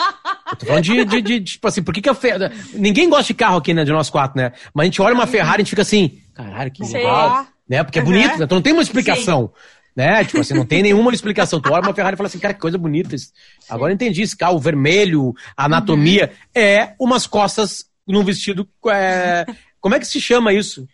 Eu 0.52 0.56
tô 0.56 0.66
falando 0.66 0.84
de, 0.84 1.06
de, 1.06 1.22
de- 1.22 1.42
tipo 1.42 1.68
assim, 1.68 1.84
por 1.84 1.94
que 1.94 2.02
que 2.02 2.10
a 2.10 2.14
Ferrari... 2.14 2.54
Ninguém 2.74 3.10
gosta 3.10 3.26
de 3.26 3.34
carro 3.34 3.58
aqui, 3.58 3.74
né, 3.74 3.84
de 3.84 3.92
nós 3.92 4.10
quatro, 4.10 4.40
né? 4.40 4.52
Mas 4.74 4.84
a 4.84 4.86
gente 4.86 5.02
olha 5.02 5.14
uma 5.14 5.28
Ferrari 5.28 5.60
e 5.60 5.62
a 5.62 5.64
gente 5.64 5.70
fica 5.72 5.82
assim, 5.82 6.20
caralho, 6.34 6.72
que 6.72 6.84
legal. 6.84 7.48
Né? 7.68 7.84
Porque 7.84 8.00
é 8.00 8.02
Uhum. 8.02 8.08
bonito, 8.08 8.38
né? 8.38 8.46
Então 8.46 8.56
não 8.58 8.62
tem 8.62 8.74
uma 8.74 8.82
explicação. 8.82 9.52
Né? 9.96 10.24
Tipo 10.24 10.40
assim, 10.40 10.54
não 10.54 10.66
tem 10.66 10.82
nenhuma 10.82 11.12
explicação. 11.14 11.60
Tu 11.60 11.72
olha 11.72 11.82
uma 11.84 11.94
Ferrari 11.94 12.14
e 12.14 12.18
fala 12.18 12.28
assim, 12.28 12.40
cara, 12.40 12.54
que 12.54 12.60
coisa 12.60 12.78
bonita. 12.78 13.16
isso. 13.16 13.32
Agora 13.70 13.92
eu 13.92 13.96
entendi, 13.96 14.22
esse 14.22 14.38
carro 14.38 14.58
vermelho, 14.58 15.34
a 15.58 15.66
anatomia, 15.66 16.32
é 16.56 16.94
umas 17.00 17.28
costas 17.28 17.86
num 18.08 18.24
vestido... 18.24 18.68
é, 18.90 19.46
Como 19.82 19.96
é 19.96 20.00
que 20.00 20.06
se 20.08 20.22
chama 20.22 20.54
isso? 20.54 20.88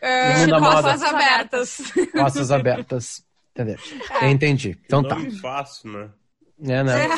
É, 0.00 0.46
No 0.46 0.58
costas 0.58 1.02
abertas. 1.02 1.78
Costas 2.12 2.50
abertas. 2.50 3.22
Entendeu? 3.54 3.76
Eu 4.22 4.28
entendi. 4.28 4.78
Então 4.86 5.02
tá. 5.02 5.16
Fácil, 5.42 5.90
né? 5.92 6.08
É, 6.62 6.82
né? 6.82 7.08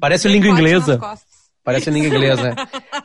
Parece 0.00 0.28
língua 0.28 0.50
inglesa. 0.50 1.00
Parece 1.64 1.90
língua 1.90 2.08
inglesa, 2.08 2.42
né? 2.42 2.54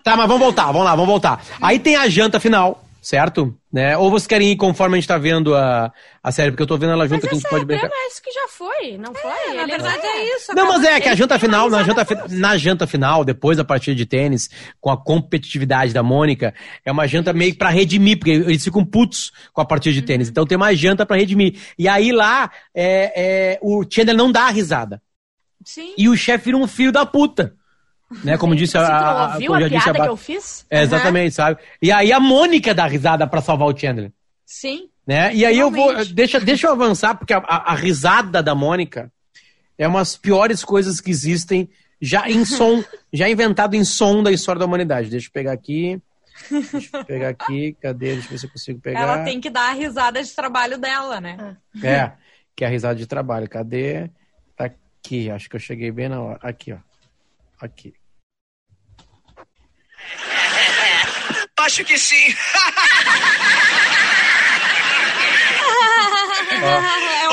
Tá, 0.03 0.15
mas 0.15 0.27
vamos 0.27 0.39
voltar, 0.41 0.67
vamos 0.67 0.85
lá, 0.85 0.91
vamos 0.91 1.07
voltar. 1.07 1.43
Aí 1.61 1.79
tem 1.79 1.95
a 1.95 2.07
janta 2.07 2.39
final, 2.39 2.82
certo? 3.03 3.53
Né? 3.71 3.97
Ou 3.97 4.09
vocês 4.09 4.25
querem 4.27 4.51
ir 4.51 4.55
conforme 4.55 4.95
a 4.95 4.99
gente 4.99 5.07
tá 5.07 5.17
vendo 5.17 5.53
a, 5.55 5.91
a 6.23 6.31
série, 6.31 6.51
porque 6.51 6.63
eu 6.63 6.67
tô 6.67 6.77
vendo 6.77 6.93
ela 6.93 7.05
junto 7.07 7.23
Mas 7.23 7.25
aqui, 7.25 7.35
a 7.35 7.39
gente 7.39 7.49
pode 7.49 7.63
é 7.63 7.65
brincar. 7.65 7.89
isso 8.07 8.21
que 8.23 8.31
já 8.31 8.47
foi, 8.47 8.97
não 8.97 9.13
foi? 9.13 9.29
É, 9.31 9.53
na 9.55 9.63
Ele- 9.63 9.71
verdade 9.71 10.05
é 10.05 10.35
isso. 10.35 10.55
Não, 10.55 10.67
mas 10.69 10.83
é 10.85 11.01
que 11.01 11.09
a 11.09 11.15
janta 11.15 11.37
final, 11.37 11.69
na 11.69 11.83
janta, 11.83 12.07
na 12.29 12.57
janta 12.57 12.87
final, 12.87 13.25
depois 13.25 13.57
da 13.57 13.65
partida 13.65 13.93
de 13.95 14.05
tênis, 14.05 14.49
com 14.79 14.89
a 14.89 14.97
competitividade 14.97 15.93
da 15.93 16.01
Mônica, 16.01 16.53
é 16.85 16.91
uma 16.91 17.05
janta 17.07 17.33
meio 17.33 17.55
pra 17.57 17.69
redimir, 17.69 18.17
porque 18.19 18.31
eles 18.31 18.63
ficam 18.63 18.85
putos 18.85 19.31
com 19.51 19.59
a 19.59 19.65
partida 19.65 19.93
de 19.93 19.99
Uhum. 19.99 20.05
tênis. 20.05 20.29
Então 20.29 20.45
tem 20.45 20.55
uma 20.55 20.73
janta 20.73 21.05
pra 21.05 21.17
redimir. 21.17 21.59
E 21.77 21.87
aí 21.89 22.11
lá, 22.11 22.49
é, 22.73 23.53
é, 23.55 23.59
o 23.61 23.83
Chandler 23.89 24.15
não 24.15 24.31
dá 24.31 24.43
a 24.43 24.49
risada. 24.49 25.01
Sim. 25.65 25.93
E 25.97 26.07
o 26.07 26.15
chefe 26.15 26.45
vira 26.45 26.57
um 26.57 26.67
filho 26.67 26.91
da 26.91 27.05
puta. 27.05 27.53
Né? 28.23 28.37
Como 28.37 28.55
disse 28.55 28.77
a, 28.77 28.85
a, 28.87 29.33
ouviu 29.33 29.47
como 29.51 29.63
a 29.63 29.67
disse 29.69 29.83
piada 29.83 29.99
Ba- 29.99 30.03
que 30.05 30.09
eu 30.11 30.17
fiz? 30.17 30.65
É, 30.69 30.81
exatamente, 30.83 31.35
sabe? 31.35 31.61
E 31.81 31.91
aí 31.91 32.11
a 32.11 32.19
Mônica 32.19 32.73
dá 32.73 32.85
risada 32.85 33.25
pra 33.27 33.41
salvar 33.41 33.67
o 33.67 33.77
Chandler. 33.77 34.11
Sim. 34.45 34.89
Né? 35.05 35.33
E 35.35 35.45
aí 35.45 35.57
eu 35.59 35.69
vou. 35.71 35.93
Deixa, 36.05 36.39
deixa 36.39 36.67
eu 36.67 36.71
avançar, 36.71 37.15
porque 37.15 37.33
a, 37.33 37.37
a- 37.39 37.71
a 37.73 37.75
risada 37.75 38.41
da 38.43 38.53
Mônica 38.55 39.11
é 39.77 39.87
uma 39.87 39.99
das 39.99 40.15
piores 40.17 40.63
coisas 40.63 40.99
que 41.01 41.09
existem 41.11 41.69
já 42.01 42.29
em 42.29 42.43
som, 42.45 42.83
já 43.11 43.29
inventado 43.29 43.75
em 43.75 43.83
som 43.83 44.21
da 44.23 44.31
história 44.31 44.59
da 44.59 44.65
humanidade. 44.65 45.09
Deixa 45.09 45.27
eu 45.27 45.31
pegar 45.31 45.51
aqui. 45.53 46.01
Deixa 46.71 46.97
eu 46.97 47.05
pegar 47.05 47.29
aqui. 47.29 47.75
Cadê? 47.81 48.13
Deixa 48.13 48.27
eu 48.27 48.31
ver 48.31 48.37
se 48.37 48.45
eu 48.45 48.49
consigo 48.51 48.79
pegar. 48.79 49.01
Ela 49.01 49.23
tem 49.23 49.39
que 49.41 49.49
dar 49.49 49.69
a 49.69 49.73
risada 49.73 50.21
de 50.23 50.31
trabalho 50.31 50.77
dela, 50.77 51.19
né? 51.21 51.57
É, 51.83 52.11
que 52.55 52.63
é 52.63 52.67
a 52.67 52.69
risada 52.69 52.95
de 52.95 53.05
trabalho. 53.05 53.49
Cadê? 53.49 54.09
Tá 54.55 54.65
aqui. 54.65 55.29
Acho 55.29 55.49
que 55.49 55.55
eu 55.55 55.59
cheguei 55.59 55.91
bem 55.91 56.09
na 56.09 56.21
hora. 56.21 56.39
Aqui, 56.41 56.71
ó. 56.73 56.77
Aqui. 57.61 57.93
Acho 61.63 61.83
que 61.85 61.97
sim. 61.97 62.35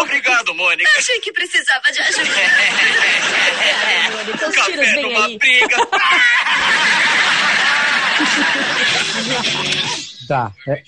Obrigado, 0.00 0.54
Mônica. 0.54 0.88
Achei 0.99 1.18
que 1.20 1.32
precisava 1.32 1.90
de 1.92 2.00
ajuda. 2.00 2.22
Então 4.34 4.49
os 4.49 4.54
tiros 4.54 4.87
Café 4.87 4.92
vem 4.94 5.02
numa 5.02 5.26
aí. 5.26 5.38
briga. 5.38 5.76
Tá. 10.28 10.52
É, 10.68 10.82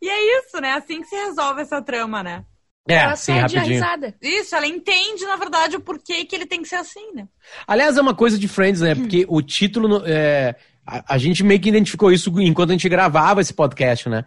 E 0.00 0.08
é 0.08 0.38
isso, 0.38 0.58
né? 0.58 0.72
Assim 0.72 1.02
que 1.02 1.08
se 1.08 1.14
resolve 1.16 1.60
essa 1.60 1.82
trama, 1.82 2.22
né? 2.22 2.44
é 2.88 2.94
Ela 2.94 3.14
sim, 3.14 3.34
cede 3.34 3.38
a 3.38 3.42
rapidinho. 3.42 3.74
risada. 3.74 4.14
Isso, 4.22 4.56
ela 4.56 4.66
entende, 4.66 5.26
na 5.26 5.36
verdade, 5.36 5.76
o 5.76 5.80
porquê 5.80 6.24
que 6.24 6.34
ele 6.34 6.46
tem 6.46 6.62
que 6.62 6.68
ser 6.68 6.76
assim, 6.76 7.12
né? 7.14 7.28
Aliás, 7.66 7.98
é 7.98 8.00
uma 8.00 8.14
coisa 8.14 8.38
de 8.38 8.48
Friends, 8.48 8.80
né? 8.80 8.94
Porque 8.94 9.26
o 9.28 9.42
título. 9.42 10.02
É, 10.06 10.54
a, 10.90 11.14
a 11.14 11.18
gente 11.18 11.44
meio 11.44 11.60
que 11.60 11.68
identificou 11.68 12.10
isso 12.10 12.32
enquanto 12.40 12.70
a 12.70 12.72
gente 12.72 12.88
gravava 12.88 13.40
esse 13.40 13.54
podcast, 13.54 14.08
né? 14.08 14.24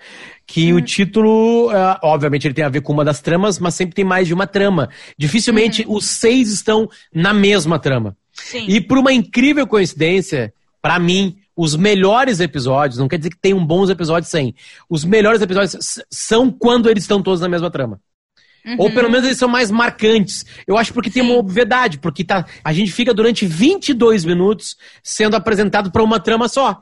Que 0.47 0.73
o 0.73 0.81
título, 0.81 1.69
é, 1.71 1.99
obviamente, 2.01 2.47
ele 2.47 2.53
tem 2.53 2.63
a 2.63 2.69
ver 2.69 2.81
com 2.81 2.93
uma 2.93 3.03
das 3.03 3.19
tramas, 3.19 3.59
mas 3.59 3.75
sempre 3.75 3.93
tem 3.93 4.05
mais 4.05 4.27
de 4.27 4.33
uma 4.33 4.47
trama. 4.47 4.89
Dificilmente 5.17 5.85
os 5.87 6.05
seis 6.05 6.51
estão 6.51 6.89
na 7.13 7.33
mesma 7.33 7.77
trama. 7.77 8.15
Sim. 8.31 8.65
E 8.67 8.79
por 8.79 8.97
uma 8.97 9.11
incrível 9.11 9.67
coincidência, 9.67 10.53
pra 10.81 10.97
mim, 10.97 11.35
os 11.55 11.75
melhores 11.75 12.39
episódios, 12.39 12.97
não 12.97 13.07
quer 13.07 13.17
dizer 13.17 13.29
que 13.31 13.39
tem 13.39 13.53
um 13.53 13.65
bons 13.65 13.89
episódios 13.89 14.31
sem, 14.31 14.55
os 14.89 15.03
melhores 15.03 15.41
episódios 15.41 16.01
são 16.09 16.49
quando 16.49 16.89
eles 16.89 17.03
estão 17.03 17.21
todos 17.21 17.41
na 17.41 17.49
mesma 17.49 17.69
trama. 17.69 17.99
Ou 18.77 18.91
pelo 18.91 19.09
menos 19.09 19.25
eles 19.25 19.37
são 19.37 19.49
mais 19.49 19.69
marcantes. 19.69 20.45
Eu 20.65 20.77
acho 20.77 20.93
porque 20.93 21.09
tem 21.09 21.21
uma 21.21 21.35
obviedade, 21.35 21.97
porque 21.99 22.23
tá, 22.23 22.45
a 22.63 22.71
gente 22.71 22.91
fica 22.91 23.13
durante 23.13 23.45
22 23.45 24.23
minutos 24.23 24.77
sendo 25.03 25.35
apresentado 25.35 25.91
para 25.91 26.03
uma 26.03 26.19
trama 26.19 26.47
só. 26.47 26.81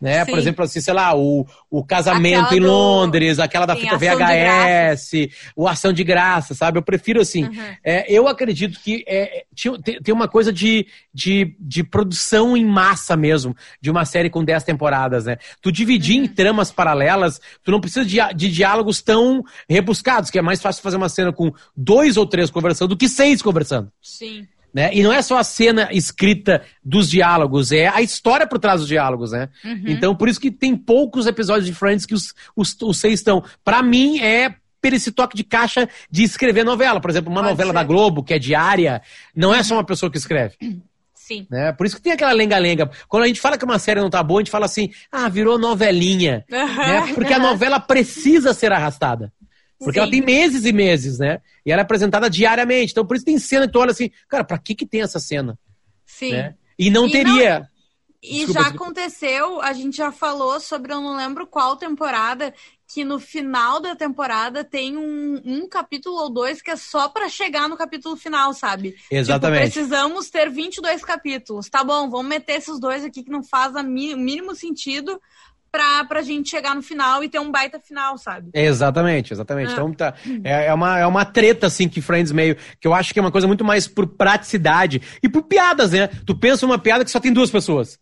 Né? 0.00 0.24
Por 0.26 0.32
Sim. 0.34 0.38
exemplo, 0.40 0.64
assim, 0.64 0.80
sei 0.80 0.92
lá, 0.92 1.16
o, 1.16 1.46
o 1.70 1.82
casamento 1.84 2.44
Aquela 2.46 2.56
em 2.56 2.60
do- 2.60 2.66
Londres, 2.66 3.38
aquela 3.38 3.64
da 3.64 3.74
Tem 3.74 3.84
fita 3.84 3.96
VHS, 3.96 5.28
o 5.56 5.66
Ação 5.66 5.92
de 5.92 6.04
Graça, 6.04 6.54
sabe? 6.54 6.78
Eu 6.78 6.82
prefiro 6.82 7.20
assim. 7.20 7.44
Uhum. 7.44 7.56
É, 7.82 8.12
eu 8.12 8.28
acredito 8.28 8.78
que 8.80 9.02
é, 9.06 9.44
tem 10.04 10.14
uma 10.14 10.28
coisa 10.28 10.52
de, 10.52 10.86
de, 11.14 11.56
de 11.58 11.82
produção 11.82 12.56
em 12.56 12.64
massa 12.64 13.16
mesmo, 13.16 13.56
de 13.80 13.90
uma 13.90 14.04
série 14.04 14.28
com 14.28 14.44
10 14.44 14.64
temporadas, 14.64 15.24
né? 15.24 15.38
Tu 15.62 15.72
dividir 15.72 16.18
Uhum. 16.18 16.24
em 16.24 16.28
tramas 16.28 16.70
paralelas, 16.70 17.40
tu 17.64 17.70
não 17.70 17.80
precisa 17.80 18.04
de, 18.04 18.18
de 18.34 18.50
diálogos 18.50 19.00
tão 19.00 19.42
rebuscados, 19.68 20.30
que 20.30 20.38
é 20.38 20.42
mais 20.42 20.60
fácil 20.60 20.82
fazer 20.82 20.96
uma 20.96 21.08
cena 21.08 21.32
com 21.32 21.50
dois 21.76 22.16
ou 22.16 22.26
três 22.26 22.50
conversando 22.50 22.88
do 22.90 22.96
que 22.96 23.08
seis 23.08 23.40
conversando. 23.42 23.90
Sim. 24.02 24.46
Né? 24.76 24.90
E 24.92 25.02
não 25.02 25.10
é 25.10 25.22
só 25.22 25.38
a 25.38 25.42
cena 25.42 25.88
escrita 25.90 26.60
dos 26.84 27.08
diálogos, 27.08 27.72
é 27.72 27.88
a 27.88 28.02
história 28.02 28.46
por 28.46 28.58
trás 28.58 28.80
dos 28.80 28.86
diálogos, 28.86 29.32
né? 29.32 29.48
Uhum. 29.64 29.84
Então, 29.86 30.14
por 30.14 30.28
isso 30.28 30.38
que 30.38 30.50
tem 30.50 30.76
poucos 30.76 31.26
episódios 31.26 31.64
de 31.64 31.72
Friends 31.72 32.04
que 32.04 32.12
os, 32.12 32.34
os, 32.54 32.76
os 32.82 32.98
seis 32.98 33.20
estão. 33.20 33.42
Pra 33.64 33.82
mim, 33.82 34.20
é 34.20 34.54
esse 34.84 35.10
toque 35.10 35.34
de 35.34 35.42
caixa 35.42 35.88
de 36.10 36.22
escrever 36.22 36.62
novela. 36.62 37.00
Por 37.00 37.08
exemplo, 37.08 37.32
uma 37.32 37.40
Pode 37.40 37.52
novela 37.52 37.70
ser. 37.70 37.74
da 37.74 37.84
Globo, 37.84 38.22
que 38.22 38.34
é 38.34 38.38
diária, 38.38 39.00
não 39.34 39.54
é 39.54 39.62
só 39.62 39.76
uma 39.76 39.82
pessoa 39.82 40.12
que 40.12 40.18
escreve. 40.18 40.56
Sim. 41.14 41.46
Né? 41.50 41.72
Por 41.72 41.86
isso 41.86 41.96
que 41.96 42.02
tem 42.02 42.12
aquela 42.12 42.32
lenga-lenga. 42.32 42.90
Quando 43.08 43.24
a 43.24 43.26
gente 43.26 43.40
fala 43.40 43.56
que 43.56 43.64
uma 43.64 43.78
série 43.78 44.00
não 44.00 44.10
tá 44.10 44.22
boa, 44.22 44.40
a 44.40 44.42
gente 44.44 44.50
fala 44.50 44.66
assim, 44.66 44.90
ah, 45.10 45.28
virou 45.28 45.58
novelinha. 45.58 46.44
né? 46.50 47.14
Porque 47.14 47.32
a 47.32 47.38
novela 47.38 47.80
precisa 47.80 48.52
ser 48.52 48.70
arrastada. 48.72 49.32
Porque 49.78 49.98
ela 49.98 50.06
Sim. 50.06 50.12
tem 50.12 50.22
meses 50.22 50.64
e 50.64 50.72
meses, 50.72 51.18
né? 51.18 51.40
E 51.64 51.70
ela 51.70 51.82
é 51.82 51.84
apresentada 51.84 52.30
diariamente. 52.30 52.92
Então, 52.92 53.06
por 53.06 53.16
isso 53.16 53.24
tem 53.26 53.38
cena 53.38 53.66
que 53.66 53.72
tu 53.72 53.78
olha 53.78 53.90
assim, 53.90 54.10
cara, 54.28 54.42
pra 54.44 54.58
que 54.58 54.74
que 54.74 54.86
tem 54.86 55.02
essa 55.02 55.18
cena? 55.20 55.58
Sim. 56.04 56.32
Né? 56.32 56.54
E 56.78 56.90
não 56.90 57.06
E 57.06 57.12
teria. 57.12 57.68
E 58.22 58.38
Desculpa, 58.38 58.52
já 58.54 58.60
desculpa. 58.70 58.84
aconteceu, 58.84 59.60
a 59.60 59.72
gente 59.72 59.96
já 59.98 60.10
falou 60.10 60.58
sobre, 60.58 60.92
eu 60.92 61.00
não 61.00 61.16
lembro 61.16 61.46
qual 61.46 61.76
temporada, 61.76 62.52
que 62.88 63.04
no 63.04 63.20
final 63.20 63.78
da 63.78 63.94
temporada 63.94 64.64
tem 64.64 64.96
um, 64.96 65.40
um 65.44 65.68
capítulo 65.68 66.16
ou 66.16 66.30
dois 66.30 66.62
que 66.62 66.70
é 66.70 66.76
só 66.76 67.08
pra 67.08 67.28
chegar 67.28 67.68
no 67.68 67.76
capítulo 67.76 68.16
final, 68.16 68.52
sabe? 68.54 68.96
Exatamente. 69.10 69.64
Tipo, 69.64 69.74
precisamos 69.74 70.30
ter 70.30 70.50
22 70.50 71.04
capítulos. 71.04 71.68
Tá 71.68 71.84
bom, 71.84 72.08
vamos 72.08 72.26
meter 72.26 72.54
esses 72.54 72.80
dois 72.80 73.04
aqui 73.04 73.22
que 73.22 73.30
não 73.30 73.44
faz 73.44 73.74
o 73.74 73.82
mínimo 73.82 74.54
sentido 74.56 75.20
pra, 75.76 76.04
pra 76.06 76.22
gente 76.22 76.48
chegar 76.48 76.74
no 76.74 76.82
final 76.82 77.22
e 77.22 77.28
ter 77.28 77.38
um 77.38 77.50
baita 77.50 77.78
final, 77.78 78.16
sabe? 78.16 78.48
Exatamente, 78.54 79.32
exatamente. 79.34 79.68
Ah. 79.68 79.72
Então 79.72 79.92
tá, 79.92 80.14
é, 80.42 80.66
é 80.66 80.74
uma, 80.74 80.98
é 80.98 81.06
uma 81.06 81.24
treta, 81.24 81.66
assim, 81.66 81.86
que 81.88 82.00
Friends 82.00 82.32
meio. 82.32 82.56
Que 82.80 82.88
eu 82.88 82.94
acho 82.94 83.12
que 83.12 83.18
é 83.18 83.22
uma 83.22 83.30
coisa 83.30 83.46
muito 83.46 83.64
mais 83.64 83.86
por 83.86 84.06
praticidade 84.06 85.02
e 85.22 85.28
por 85.28 85.42
piadas, 85.42 85.90
né? 85.92 86.06
Tu 86.24 86.34
pensa 86.34 86.64
uma 86.64 86.78
piada 86.78 87.04
que 87.04 87.10
só 87.10 87.20
tem 87.20 87.32
duas 87.32 87.50
pessoas. 87.50 87.98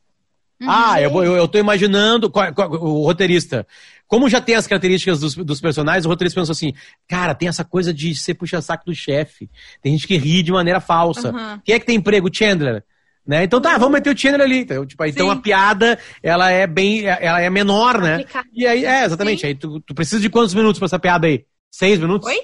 Ah, 0.67 1.01
eu, 1.01 1.11
eu, 1.23 1.37
eu 1.37 1.49
tô 1.49 1.59
imaginando. 1.59 2.31
qual- 2.31 2.55
qual- 2.55 2.71
o 2.71 3.05
roteirista. 3.05 3.67
Como 4.07 4.29
já 4.29 4.41
tem 4.41 4.55
as 4.55 4.67
características 4.67 5.19
dos, 5.19 5.35
dos 5.35 5.61
personagens, 5.61 6.07
o 6.07 6.09
roteirista 6.09 6.41
pensou 6.41 6.53
assim: 6.53 6.73
cara, 7.09 7.35
tem 7.35 7.49
essa 7.49 7.65
coisa 7.65 7.93
de 7.93 8.15
ser 8.15 8.35
puxa-saco 8.35 8.85
do 8.87 8.95
chefe. 8.95 9.51
Tem 9.83 9.93
gente 9.93 10.07
que 10.07 10.17
ri 10.17 10.43
de 10.43 10.53
maneira 10.53 10.79
falsa. 10.81 11.33
Uhum. 11.33 11.61
Quem 11.65 11.75
é 11.75 11.81
que 11.81 11.87
tem 11.87 11.97
emprego? 11.97 12.31
Chandler. 12.33 12.85
Né? 13.27 13.45
Então 13.45 13.61
tá, 13.61 13.79
vamos 13.79 13.95
meter 13.95 14.15
o 14.15 14.19
Chandler 14.19 14.43
ali. 14.43 14.59
Então, 14.59 14.85
tipo, 14.85 15.05
então 15.05 15.31
a 15.31 15.37
piada, 15.37 15.99
ela 16.23 16.51
é 16.51 16.67
bem. 16.67 17.07
Ela 17.07 17.41
é 17.41 17.49
menor, 17.49 18.01
né? 18.01 18.25
E 18.53 18.67
aí, 18.67 18.85
é, 18.85 19.05
exatamente. 19.05 19.41
Sim. 19.41 19.47
Aí 19.47 19.55
tu, 19.55 19.81
tu 19.81 19.95
precisa 19.95 20.21
de 20.21 20.29
quantos 20.29 20.55
minutos 20.55 20.79
pra 20.79 20.87
essa 20.87 20.99
piada 20.99 21.27
aí? 21.27 21.45
Seis 21.71 21.99
minutos? 21.99 22.29
Oi? 22.29 22.39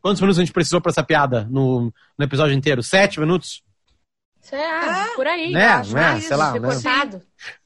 Quantos 0.00 0.20
minutos 0.20 0.38
a 0.38 0.42
gente 0.42 0.52
precisou 0.52 0.80
pra 0.80 0.90
essa 0.90 1.02
piada 1.02 1.46
no, 1.50 1.92
no 2.18 2.24
episódio 2.24 2.54
inteiro? 2.54 2.82
Sete 2.82 3.18
minutos? 3.20 3.62
Isso 4.42 4.54
é, 4.54 4.66
ah, 4.66 5.08
por 5.14 5.26
aí. 5.26 5.52
Né, 5.52 5.66
acho, 5.66 5.94
né, 5.94 6.20
sei 6.20 6.36
lá, 6.36 6.52
né? 6.58 6.68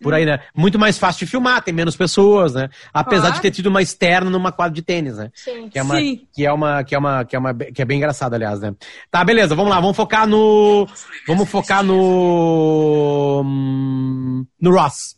Por 0.00 0.12
aí, 0.14 0.24
né? 0.24 0.40
Muito 0.54 0.78
mais 0.78 0.98
fácil 0.98 1.24
de 1.24 1.30
filmar, 1.30 1.62
tem 1.62 1.72
menos 1.72 1.96
pessoas, 1.96 2.54
né? 2.54 2.68
Apesar 2.92 3.22
Claro. 3.22 3.34
de 3.36 3.42
ter 3.42 3.50
tido 3.50 3.66
uma 3.66 3.80
externa 3.82 4.30
numa 4.30 4.52
quadra 4.52 4.74
de 4.74 4.82
tênis, 4.82 5.16
né? 5.16 5.30
Sim. 5.34 5.68
Que 5.68 5.78
é 5.78 5.82
uma, 5.82 5.96
Sim. 5.96 6.26
que 6.32 6.46
é 6.46 6.52
uma, 6.52 6.84
que 6.84 6.94
é 6.94 6.98
uma, 6.98 7.24
que 7.24 7.36
é 7.36 7.38
uma, 7.38 7.54
que 7.54 7.82
é 7.82 7.84
bem 7.84 7.98
engraçado, 7.98 8.34
aliás, 8.34 8.60
né? 8.60 8.74
Tá, 9.10 9.24
beleza, 9.24 9.54
vamos 9.54 9.70
lá, 9.70 9.80
vamos 9.80 9.96
focar 9.96 10.26
no, 10.26 10.86
vamos 11.26 11.48
focar 11.48 11.82
no, 11.82 13.42
hum, 13.44 14.46
no 14.60 14.70
Ross. 14.72 15.16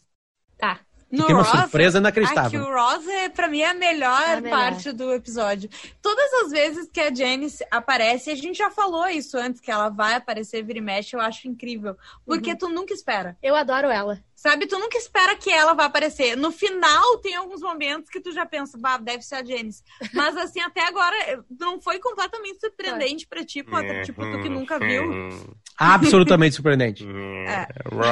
Que 1.23 1.27
tem 1.27 1.35
uma 1.37 1.45
surpresa 1.45 1.99
Ai, 1.99 2.01
inacreditável. 2.01 2.51
que 2.51 2.69
o 2.69 2.73
Ross 2.75 3.07
é, 3.09 3.29
pra 3.29 3.49
mim, 3.49 3.63
a 3.63 3.75
melhor, 3.75 4.23
É 4.23 4.35
a 4.35 4.41
melhor. 4.41 4.57
parte 4.59 4.93
do 4.93 5.13
episódio. 5.13 5.69
Todas 6.03 6.33
as 6.45 6.51
vezes 6.51 6.89
que 6.93 7.01
a 7.01 7.15
Janice 7.15 7.65
aparece, 7.71 8.31
a 8.31 8.35
gente 8.35 8.57
já 8.59 8.71
falou 8.71 9.07
isso 9.09 9.37
antes, 9.39 9.61
que 9.61 9.71
ela 9.71 9.89
vai 9.89 10.15
aparecer, 10.15 10.63
vira 10.65 10.79
e 10.79 10.83
mexe, 10.83 11.15
eu 11.17 11.21
acho 11.21 11.49
incrível. 11.49 11.97
Porque 12.25 12.51
Uhum. 12.51 12.57
tu 12.59 12.69
nunca 12.69 12.93
espera. 12.95 13.37
Eu 13.43 13.55
adoro 13.55 13.89
ela. 13.89 14.19
Sabe, 14.35 14.67
tu 14.67 14.79
nunca 14.79 14.99
espera 14.99 15.35
que 15.35 15.51
ela 15.51 15.73
vá 15.73 15.87
aparecer. 15.87 16.37
No 16.37 16.53
final, 16.53 17.17
tem 17.19 17.35
alguns 17.35 17.63
momentos 17.63 18.11
que 18.11 18.21
tu 18.21 18.31
já 18.33 18.45
pensa, 18.45 18.77
bah, 18.79 18.99
deve 18.99 19.23
ser 19.23 19.37
a 19.37 19.45
Janice. 19.45 19.83
Mas, 20.13 20.37
assim, 20.37 20.61
até 20.61 20.87
agora, 20.87 21.43
não 21.59 21.81
foi 21.81 21.99
completamente 21.99 22.61
surpreendente 22.61 23.27
pra 23.27 23.43
ti, 23.45 23.63
pô, 23.63 23.77
tipo, 24.05 24.21
tu 24.31 24.43
que 24.43 24.49
nunca 24.51 24.79
viu. 24.79 25.03
Absolutamente 25.79 26.55
surpreendente. 26.55 27.05
É. 27.05 27.67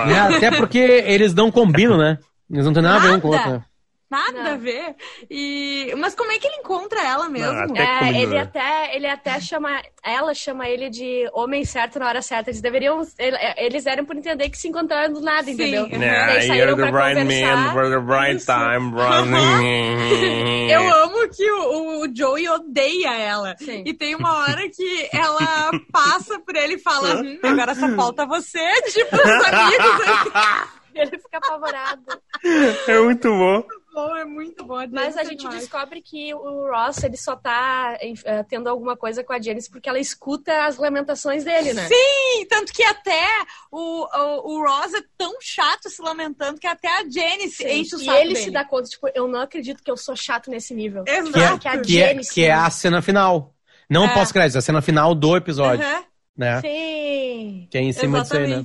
Né? 0.06 0.18
Até 0.36 0.50
porque 0.50 0.78
eles 0.78 1.34
não 1.34 1.50
combinam, 1.50 1.96
né? 1.98 2.18
Eles 2.50 2.64
não 2.66 2.72
têm 2.72 2.83
nada 2.83 2.96
a 2.96 3.00
ver 3.00 3.12
um 3.16 3.20
com 3.20 3.28
o 3.28 3.33
outro, 3.33 3.50
né? 3.50 3.64
Nada 4.11 4.44
Não. 4.44 4.52
a 4.52 4.57
ver. 4.57 4.94
E... 5.28 5.92
Mas 5.98 6.14
como 6.14 6.30
é 6.30 6.38
que 6.38 6.46
ele 6.46 6.59
encontra 6.59 7.02
ela 7.04 7.28
mesmo? 7.28 7.52
Não, 7.52 7.62
até 7.74 7.83
É, 7.83 8.09
ele 8.22 8.35
né? 8.35 8.40
até, 8.42 8.94
ele 8.94 9.07
até 9.09 9.40
chama, 9.40 9.83
ela 10.04 10.33
chama 10.35 10.68
ele 10.68 10.88
de 10.88 11.28
homem 11.33 11.64
certo 11.64 11.98
na 11.98 12.07
hora 12.07 12.22
certa. 12.22 12.48
Eles 12.50 12.61
deveriam, 12.61 13.00
ele- 13.18 13.37
eles 13.57 13.87
eram 13.87 14.04
por 14.04 14.14
entender 14.14 14.50
que 14.50 14.59
se 14.59 14.68
encontraram 14.68 15.12
do 15.14 15.20
nada, 15.20 15.44
Sim. 15.44 15.52
entendeu? 15.54 15.88
Nah, 15.88 16.26
Daí 16.26 16.46
saíram 16.46 16.68
you're 16.68 16.85
the 16.85 16.90
pra 16.92 17.07
right 17.09 17.20
conversar. 17.22 17.57
man 17.57 17.72
for 17.72 17.90
the 17.90 17.98
right 18.14 18.37
Isso. 18.37 18.46
time, 18.46 18.90
brother. 18.94 20.70
Eu 20.70 20.94
amo 21.02 21.28
que 21.30 21.50
o, 21.50 22.02
o 22.04 22.14
Joey 22.14 22.48
odeia 22.50 23.16
ela. 23.16 23.57
Sim. 23.59 23.83
E 23.85 23.92
tem 23.94 24.14
uma 24.14 24.37
hora 24.37 24.62
que 24.68 25.09
ela 25.12 25.70
passa 25.90 26.38
por 26.38 26.54
ele 26.54 26.74
e 26.74 26.78
fala: 26.78 27.16
hum, 27.16 27.38
agora 27.42 27.74
só 27.74 27.88
falta 27.96 28.24
você, 28.26 28.61
tipo, 28.92 29.16
os 29.16 29.22
amigos. 29.22 30.83
Ele 31.00 31.18
fica 31.18 31.38
apavorado. 31.38 32.02
É 32.87 32.98
muito 33.00 33.28
bom. 33.28 33.64
Bom, 33.92 34.16
é 34.16 34.24
muito 34.24 34.64
bom. 34.64 34.76
Mas 34.90 35.16
a 35.16 35.22
é 35.22 35.24
gente 35.24 35.38
demais. 35.40 35.61
descobre 35.61 36.02
que 36.02 36.35
o 36.35 36.68
Ross, 36.68 37.04
ele 37.04 37.16
só 37.16 37.37
tá 37.37 37.96
eh, 38.00 38.42
tendo 38.48 38.68
alguma 38.68 38.96
coisa 38.96 39.22
com 39.22 39.33
a 39.33 39.40
Janice 39.40 39.70
porque 39.70 39.88
ela 39.88 40.00
escuta 40.00 40.64
as 40.66 40.76
lamentações 40.78 41.44
dele, 41.44 41.72
né? 41.72 41.87
Sim, 41.87 42.44
tanto 42.48 42.72
que 42.72 42.83
até 42.83 43.24
o, 43.70 44.00
o, 44.02 44.54
o 44.57 44.66
Ross 44.66 44.92
é 44.94 45.02
tão 45.16 45.35
chato 45.40 45.88
se 45.88 46.02
lamentando 46.02 46.59
que 46.59 46.66
até 46.66 46.88
a 46.88 47.02
Janice 47.09 47.62
Sim. 47.62 47.68
enche 47.80 47.94
o 47.94 48.00
e 48.00 48.04
saco 48.04 48.18
ele 48.18 48.35
dele. 48.35 48.44
se 48.44 48.50
dá 48.50 48.64
conta, 48.64 48.88
tipo, 48.88 49.09
eu 49.14 49.28
não 49.28 49.40
acredito 49.40 49.80
que 49.80 49.90
eu 49.90 49.96
sou 49.96 50.16
chato 50.16 50.50
nesse 50.50 50.74
nível. 50.74 51.04
Que 51.04 51.11
é, 51.12 51.18
Exato. 51.18 51.59
que 51.61 51.68
a 51.68 51.80
que 51.80 52.02
é, 52.02 52.09
Janice- 52.09 52.35
que 52.35 52.44
é 52.44 52.52
a 52.52 52.68
cena 52.70 53.00
final. 53.00 53.54
Não 53.88 54.07
É. 54.07 54.14
pós-crédito, 54.14 54.59
a 54.59 54.61
cena 54.61 54.83
final 54.83 55.14
do 55.14 55.37
episódio, 55.37 55.87
Uhum, 55.87 56.02
né? 56.37 56.61
Sim. 56.62 57.68
Que 57.70 57.78
é 57.78 57.80
em 57.80 57.92
cima 57.92 58.22
disso 58.22 58.37
aí, 58.37 58.46
né? 58.48 58.64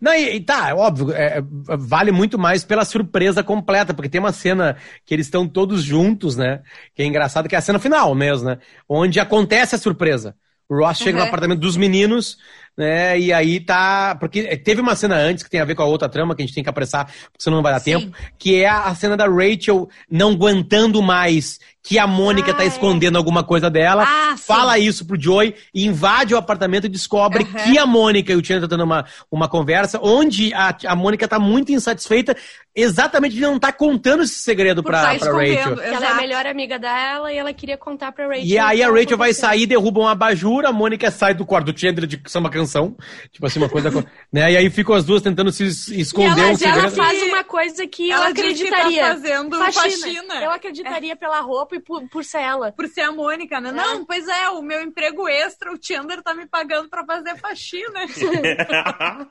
Não, 0.00 0.12
e, 0.14 0.36
e 0.36 0.40
tá, 0.40 0.68
é 0.70 0.74
óbvio, 0.74 1.12
é, 1.12 1.38
é, 1.38 1.42
vale 1.78 2.10
muito 2.12 2.38
mais 2.38 2.64
pela 2.64 2.84
surpresa 2.84 3.42
completa, 3.42 3.94
porque 3.94 4.08
tem 4.08 4.20
uma 4.20 4.32
cena 4.32 4.76
que 5.04 5.14
eles 5.14 5.26
estão 5.26 5.46
todos 5.48 5.82
juntos, 5.82 6.36
né? 6.36 6.62
Que 6.94 7.02
é 7.02 7.06
engraçado, 7.06 7.48
que 7.48 7.54
é 7.54 7.58
a 7.58 7.62
cena 7.62 7.78
final 7.78 8.14
mesmo, 8.14 8.48
né? 8.48 8.58
Onde 8.88 9.20
acontece 9.20 9.74
a 9.74 9.78
surpresa. 9.78 10.34
O 10.68 10.76
Ross 10.76 10.98
chega 10.98 11.18
no 11.18 11.22
Uhum. 11.22 11.24
apartamento 11.24 11.60
dos 11.60 11.76
meninos, 11.76 12.38
né? 12.76 13.18
E 13.18 13.32
aí 13.32 13.60
tá. 13.60 14.14
Porque 14.18 14.56
teve 14.56 14.80
uma 14.80 14.96
cena 14.96 15.16
antes 15.16 15.44
que 15.44 15.50
tem 15.50 15.60
a 15.60 15.64
ver 15.64 15.74
com 15.74 15.82
a 15.82 15.86
outra 15.86 16.08
trama, 16.08 16.34
que 16.34 16.42
a 16.42 16.46
gente 16.46 16.54
tem 16.54 16.64
que 16.64 16.70
apressar, 16.70 17.06
porque 17.06 17.42
senão 17.42 17.56
não 17.58 17.62
vai 17.62 17.72
dar 17.72 17.80
Sim. 17.80 17.90
tempo, 18.00 18.16
que 18.38 18.56
é 18.62 18.68
a 18.68 18.94
cena 18.94 19.16
da 19.16 19.26
Rachel 19.26 19.88
não 20.10 20.30
aguentando 20.32 21.02
mais 21.02 21.58
que 21.82 21.98
a 21.98 22.06
Mônica 22.06 22.52
Ah, 22.52 22.54
tá 22.54 22.62
é. 22.64 22.66
escondendo 22.66 23.18
alguma 23.18 23.42
coisa 23.42 23.68
dela. 23.68 24.04
Ah, 24.06 24.36
fala 24.36 24.78
isso 24.78 25.04
pro 25.04 25.20
Joey, 25.20 25.54
invade 25.74 26.32
o 26.34 26.36
apartamento 26.38 26.84
e 26.84 26.88
descobre 26.88 27.42
Uhum. 27.44 27.52
que 27.64 27.76
a 27.78 27.84
Mônica 27.84 28.32
e 28.32 28.36
o 28.36 28.44
Chandler 28.44 28.64
estão 28.64 28.78
tendo 28.78 28.84
uma, 28.84 29.04
uma 29.30 29.48
conversa, 29.48 29.98
onde 30.02 30.54
a, 30.54 30.74
a 30.86 30.94
Mônica 30.96 31.26
tá 31.26 31.38
muito 31.38 31.72
insatisfeita, 31.72 32.36
exatamente 32.74 33.34
de 33.34 33.40
não 33.40 33.56
estar 33.56 33.72
contando 33.72 34.22
esse 34.22 34.34
segredo 34.36 34.82
Por 34.82 34.90
pra, 34.90 35.02
tá 35.14 35.18
pra 35.18 35.32
Rachel. 35.32 35.76
Que 35.76 35.82
ela 35.82 35.84
é 35.84 35.88
a 35.88 35.94
exato. 35.96 36.16
melhor 36.16 36.46
amiga 36.46 36.78
dela 36.78 37.32
e 37.32 37.36
ela 37.36 37.52
queria 37.52 37.76
contar 37.76 38.12
pra 38.12 38.26
Rachel. 38.28 38.44
E 38.44 38.58
aí 38.58 38.82
a 38.82 38.88
Rachel 38.90 39.18
vai 39.18 39.34
sair, 39.34 39.66
derruba 39.66 40.00
um 40.00 40.06
abajur, 40.08 40.64
a 40.64 40.72
Mônica 40.72 41.10
sai 41.10 41.34
do 41.34 41.44
quarto 41.44 41.72
do 41.72 41.78
Chandler 41.78 42.06
de 42.06 42.20
samba 42.26 42.48
canção. 42.48 42.96
Tipo 43.32 43.46
assim, 43.46 43.58
uma 43.58 43.68
coisa. 43.68 43.90
co- 43.90 44.04
né? 44.32 44.52
E 44.52 44.56
aí 44.56 44.70
ficam 44.70 44.94
as 44.94 45.04
duas 45.04 45.20
tentando 45.20 45.50
se 45.52 45.64
es- 45.66 45.88
esconder 45.88 46.30
ela- 46.30 46.40
um 46.42 46.48
ela 46.50 46.56
segredo. 46.56 46.78
Ela 46.78 46.90
faz 46.90 47.22
uma 47.24 47.44
coisa 47.44 47.86
que 47.86 48.08
eu 48.08 48.16
ela 48.16 48.32
diz 48.32 48.42
que 48.60 48.70
tá 48.70 48.76
acreditaria. 48.78 49.06
fazendo 49.06 49.58
faxina. 49.72 50.34
Eu 50.42 50.50
acreditaria 50.50 51.16
pela 51.16 51.40
roupa 51.40 51.71
e 51.74 51.80
por, 51.80 52.08
por 52.08 52.24
ser 52.24 52.40
ela. 52.40 52.72
Por 52.72 52.86
ser 52.88 53.02
a 53.02 53.12
Mônica, 53.12 53.60
né? 53.60 53.70
É. 53.70 53.72
Não, 53.72 54.04
pois 54.04 54.26
é, 54.28 54.48
o 54.50 54.62
meu 54.62 54.82
emprego 54.82 55.28
extra, 55.28 55.72
o 55.72 55.78
Chandler 55.80 56.22
tá 56.22 56.34
me 56.34 56.46
pagando 56.46 56.88
pra 56.88 57.04
fazer 57.04 57.36
faxina. 57.38 58.00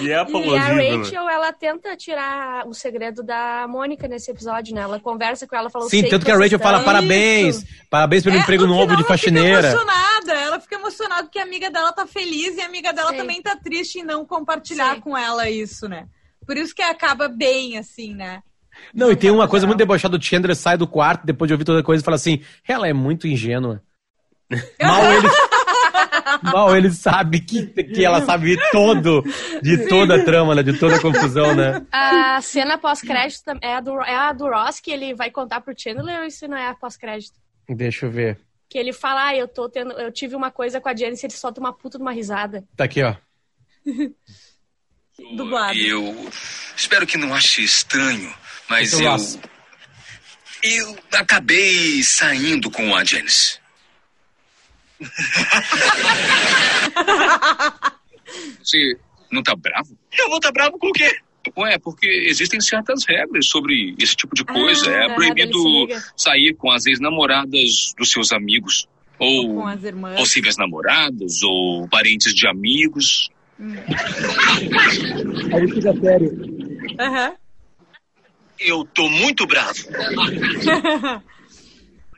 E 0.00 0.10
é 0.10 0.10
E 0.10 0.12
a 0.12 0.24
né? 0.74 0.96
Rachel, 0.96 1.28
ela 1.28 1.52
tenta 1.52 1.96
tirar 1.96 2.66
o 2.66 2.74
segredo 2.74 3.22
da 3.22 3.66
Mônica 3.68 4.06
nesse 4.08 4.30
episódio, 4.30 4.74
né? 4.74 4.80
Ela 4.82 4.98
conversa 5.00 5.46
com 5.46 5.54
ela, 5.56 5.70
fala 5.70 5.84
Sim, 5.88 6.00
"Sei 6.00 6.10
tanto 6.10 6.24
que 6.26 6.32
a 6.32 6.36
Rachel 6.36 6.58
fala 6.58 6.78
estão- 6.78 6.92
parabéns, 6.92 7.64
parabéns 7.88 8.24
pelo 8.24 8.36
É, 8.36 8.40
emprego 8.40 8.66
no 8.66 8.74
novo 8.74 8.88
de 8.88 8.94
ela 9.02 9.04
faxineira. 9.04 9.62
Fica 9.62 9.68
emocionada, 9.82 10.32
ela 10.34 10.60
fica 10.60 10.74
emocionada 10.74 11.22
porque 11.22 11.38
a 11.38 11.44
amiga 11.44 11.70
dela 11.70 11.92
tá 11.92 12.06
feliz 12.06 12.56
e 12.56 12.60
a 12.60 12.66
amiga 12.66 12.92
dela 12.92 13.10
Sim. 13.12 13.16
também 13.18 13.40
tá 13.40 13.56
triste 13.56 14.00
em 14.00 14.04
não 14.04 14.26
compartilhar 14.26 14.96
Sim. 14.96 15.00
com 15.00 15.16
ela 15.16 15.48
isso, 15.48 15.88
né? 15.88 16.06
Por 16.44 16.56
isso 16.56 16.74
que 16.74 16.82
acaba 16.82 17.28
bem, 17.28 17.78
assim, 17.78 18.14
né? 18.14 18.42
Não, 18.94 19.10
e 19.10 19.16
tem 19.16 19.30
uma 19.30 19.48
coisa 19.48 19.66
muito 19.66 19.78
debochada, 19.78 20.16
o 20.16 20.22
Chandler 20.22 20.56
sai 20.56 20.76
do 20.76 20.86
quarto 20.86 21.26
depois 21.26 21.48
de 21.48 21.54
ouvir 21.54 21.64
toda 21.64 21.80
a 21.80 21.82
coisa 21.82 22.02
e 22.02 22.04
fala 22.04 22.16
assim, 22.16 22.42
ela 22.66 22.88
é 22.88 22.92
muito 22.92 23.26
ingênua. 23.26 23.82
Mal 24.80 25.12
ele, 25.12 25.28
mal 26.42 26.76
ele 26.76 26.90
sabe 26.90 27.40
que, 27.40 27.66
que 27.66 28.04
ela 28.04 28.24
sabe 28.24 28.56
todo, 28.70 29.22
de 29.62 29.88
toda 29.88 30.16
a 30.16 30.24
trama, 30.24 30.54
né, 30.54 30.62
de 30.62 30.78
toda 30.78 30.96
a 30.96 31.00
confusão, 31.00 31.54
né? 31.54 31.84
A 31.92 32.40
cena 32.40 32.78
pós-crédito 32.78 33.42
é, 33.60 33.74
a 33.74 33.80
do, 33.80 34.00
é 34.02 34.14
a 34.14 34.32
do 34.32 34.48
Ross 34.48 34.80
que 34.80 34.90
ele 34.90 35.14
vai 35.14 35.30
contar 35.30 35.60
pro 35.60 35.74
Chandler 35.76 36.20
ou 36.20 36.26
isso 36.26 36.48
não 36.48 36.56
é 36.56 36.68
a 36.68 36.74
pós-crédito? 36.74 37.38
Deixa 37.68 38.06
eu 38.06 38.10
ver. 38.10 38.38
Que 38.68 38.78
ele 38.78 38.92
fala, 38.92 39.28
ah, 39.28 39.36
eu 39.36 39.48
tô 39.48 39.68
tendo. 39.68 39.92
Eu 39.92 40.12
tive 40.12 40.34
uma 40.34 40.50
coisa 40.50 40.80
com 40.80 40.88
a 40.88 40.96
Janice, 40.96 41.24
ele 41.24 41.32
solta 41.32 41.60
uma 41.60 41.72
puta 41.72 41.96
de 41.96 42.02
uma 42.02 42.12
risada. 42.12 42.64
Tá 42.76 42.84
aqui, 42.84 43.02
ó. 43.02 43.14
Dublado. 45.36 45.78
Eu 45.78 46.30
espero 46.76 47.06
que 47.06 47.18
não 47.18 47.34
ache 47.34 47.62
estranho, 47.64 48.32
mas 48.68 48.92
Esse 48.92 49.04
é 49.04 49.10
o 49.10 49.16
eu. 49.16 49.40
Eu 50.62 50.98
acabei 51.12 52.02
saindo 52.02 52.70
com 52.70 52.94
a 52.94 53.04
Janice. 53.04 53.58
Você 58.62 58.98
não 59.30 59.42
tá 59.42 59.54
bravo? 59.54 59.96
Eu 60.12 60.28
vou 60.28 60.38
estar 60.38 60.52
bravo 60.52 60.78
com 60.78 60.88
o 60.88 60.92
quê? 60.92 61.18
Ué, 61.56 61.78
porque 61.78 62.06
existem 62.28 62.60
certas 62.60 63.04
regras 63.08 63.46
sobre 63.46 63.94
esse 63.98 64.14
tipo 64.14 64.34
de 64.34 64.44
coisa. 64.44 64.90
Ah, 64.90 65.04
é 65.04 65.14
proibido 65.14 65.58
sair 66.16 66.54
com 66.54 66.70
as 66.70 66.86
ex-namoradas 66.86 67.94
dos 67.96 68.10
seus 68.10 68.32
amigos. 68.32 68.86
Ou 69.18 69.54
Com 69.54 69.66
as 69.66 69.82
irmãs. 69.82 70.16
possíveis 70.16 70.56
namoradas, 70.56 71.42
ou 71.42 71.88
parentes 71.88 72.34
de 72.34 72.46
amigos. 72.46 73.30
Aí 75.52 75.68
fica 75.72 75.92
sério. 76.00 76.30
Aham. 77.00 77.34
Eu 78.60 78.84
tô 78.84 79.08
muito 79.08 79.46
bravo. 79.46 79.74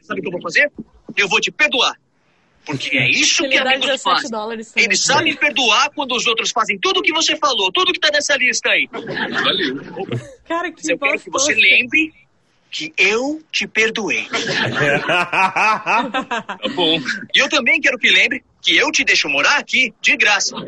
Sabe 0.03 0.21
o 0.21 0.23
que 0.23 0.29
eu 0.29 0.33
vou 0.33 0.43
fazer? 0.43 0.71
Eu 1.17 1.29
vou 1.29 1.41
te 1.41 1.51
perdoar. 1.51 1.95
Porque 2.65 2.97
é 2.97 3.09
isso 3.11 3.43
que 3.49 3.59
dá 3.59 3.71
amigos 3.71 3.87
17 3.87 4.03
fazem. 4.03 4.31
dólares 4.31 4.69
também. 4.71 4.85
Eles 4.85 5.01
sabem 5.01 5.35
perdoar 5.35 5.91
quando 5.95 6.15
os 6.15 6.27
outros 6.27 6.51
fazem 6.51 6.79
tudo 6.79 7.01
o 7.01 7.03
que 7.03 7.13
você 7.13 7.37
falou, 7.37 7.73
tudo 7.73 7.93
que 7.93 7.99
tá 7.99 8.11
nessa 8.13 8.37
lista 8.37 8.69
aí. 8.71 8.89
Valeu. 8.93 10.07
Cara, 10.47 10.71
que 10.71 10.77
Mas 10.77 10.89
eu 10.89 10.99
quero 10.99 11.21
que 11.21 11.31
você 11.31 11.55
lembre 11.55 12.13
que 12.71 12.93
eu 12.97 13.43
te 13.51 13.67
perdoei. 13.67 14.27
Tá 15.11 16.59
bom. 16.75 16.99
E 17.35 17.39
eu 17.39 17.49
também 17.49 17.81
quero 17.81 17.99
que 17.99 18.11
lembre 18.11 18.45
que 18.63 18.77
eu 18.77 18.91
te 18.93 19.05
deixo 19.05 19.29
morar 19.29 19.57
aqui 19.59 19.93
de 20.01 20.17
graça. 20.17 20.55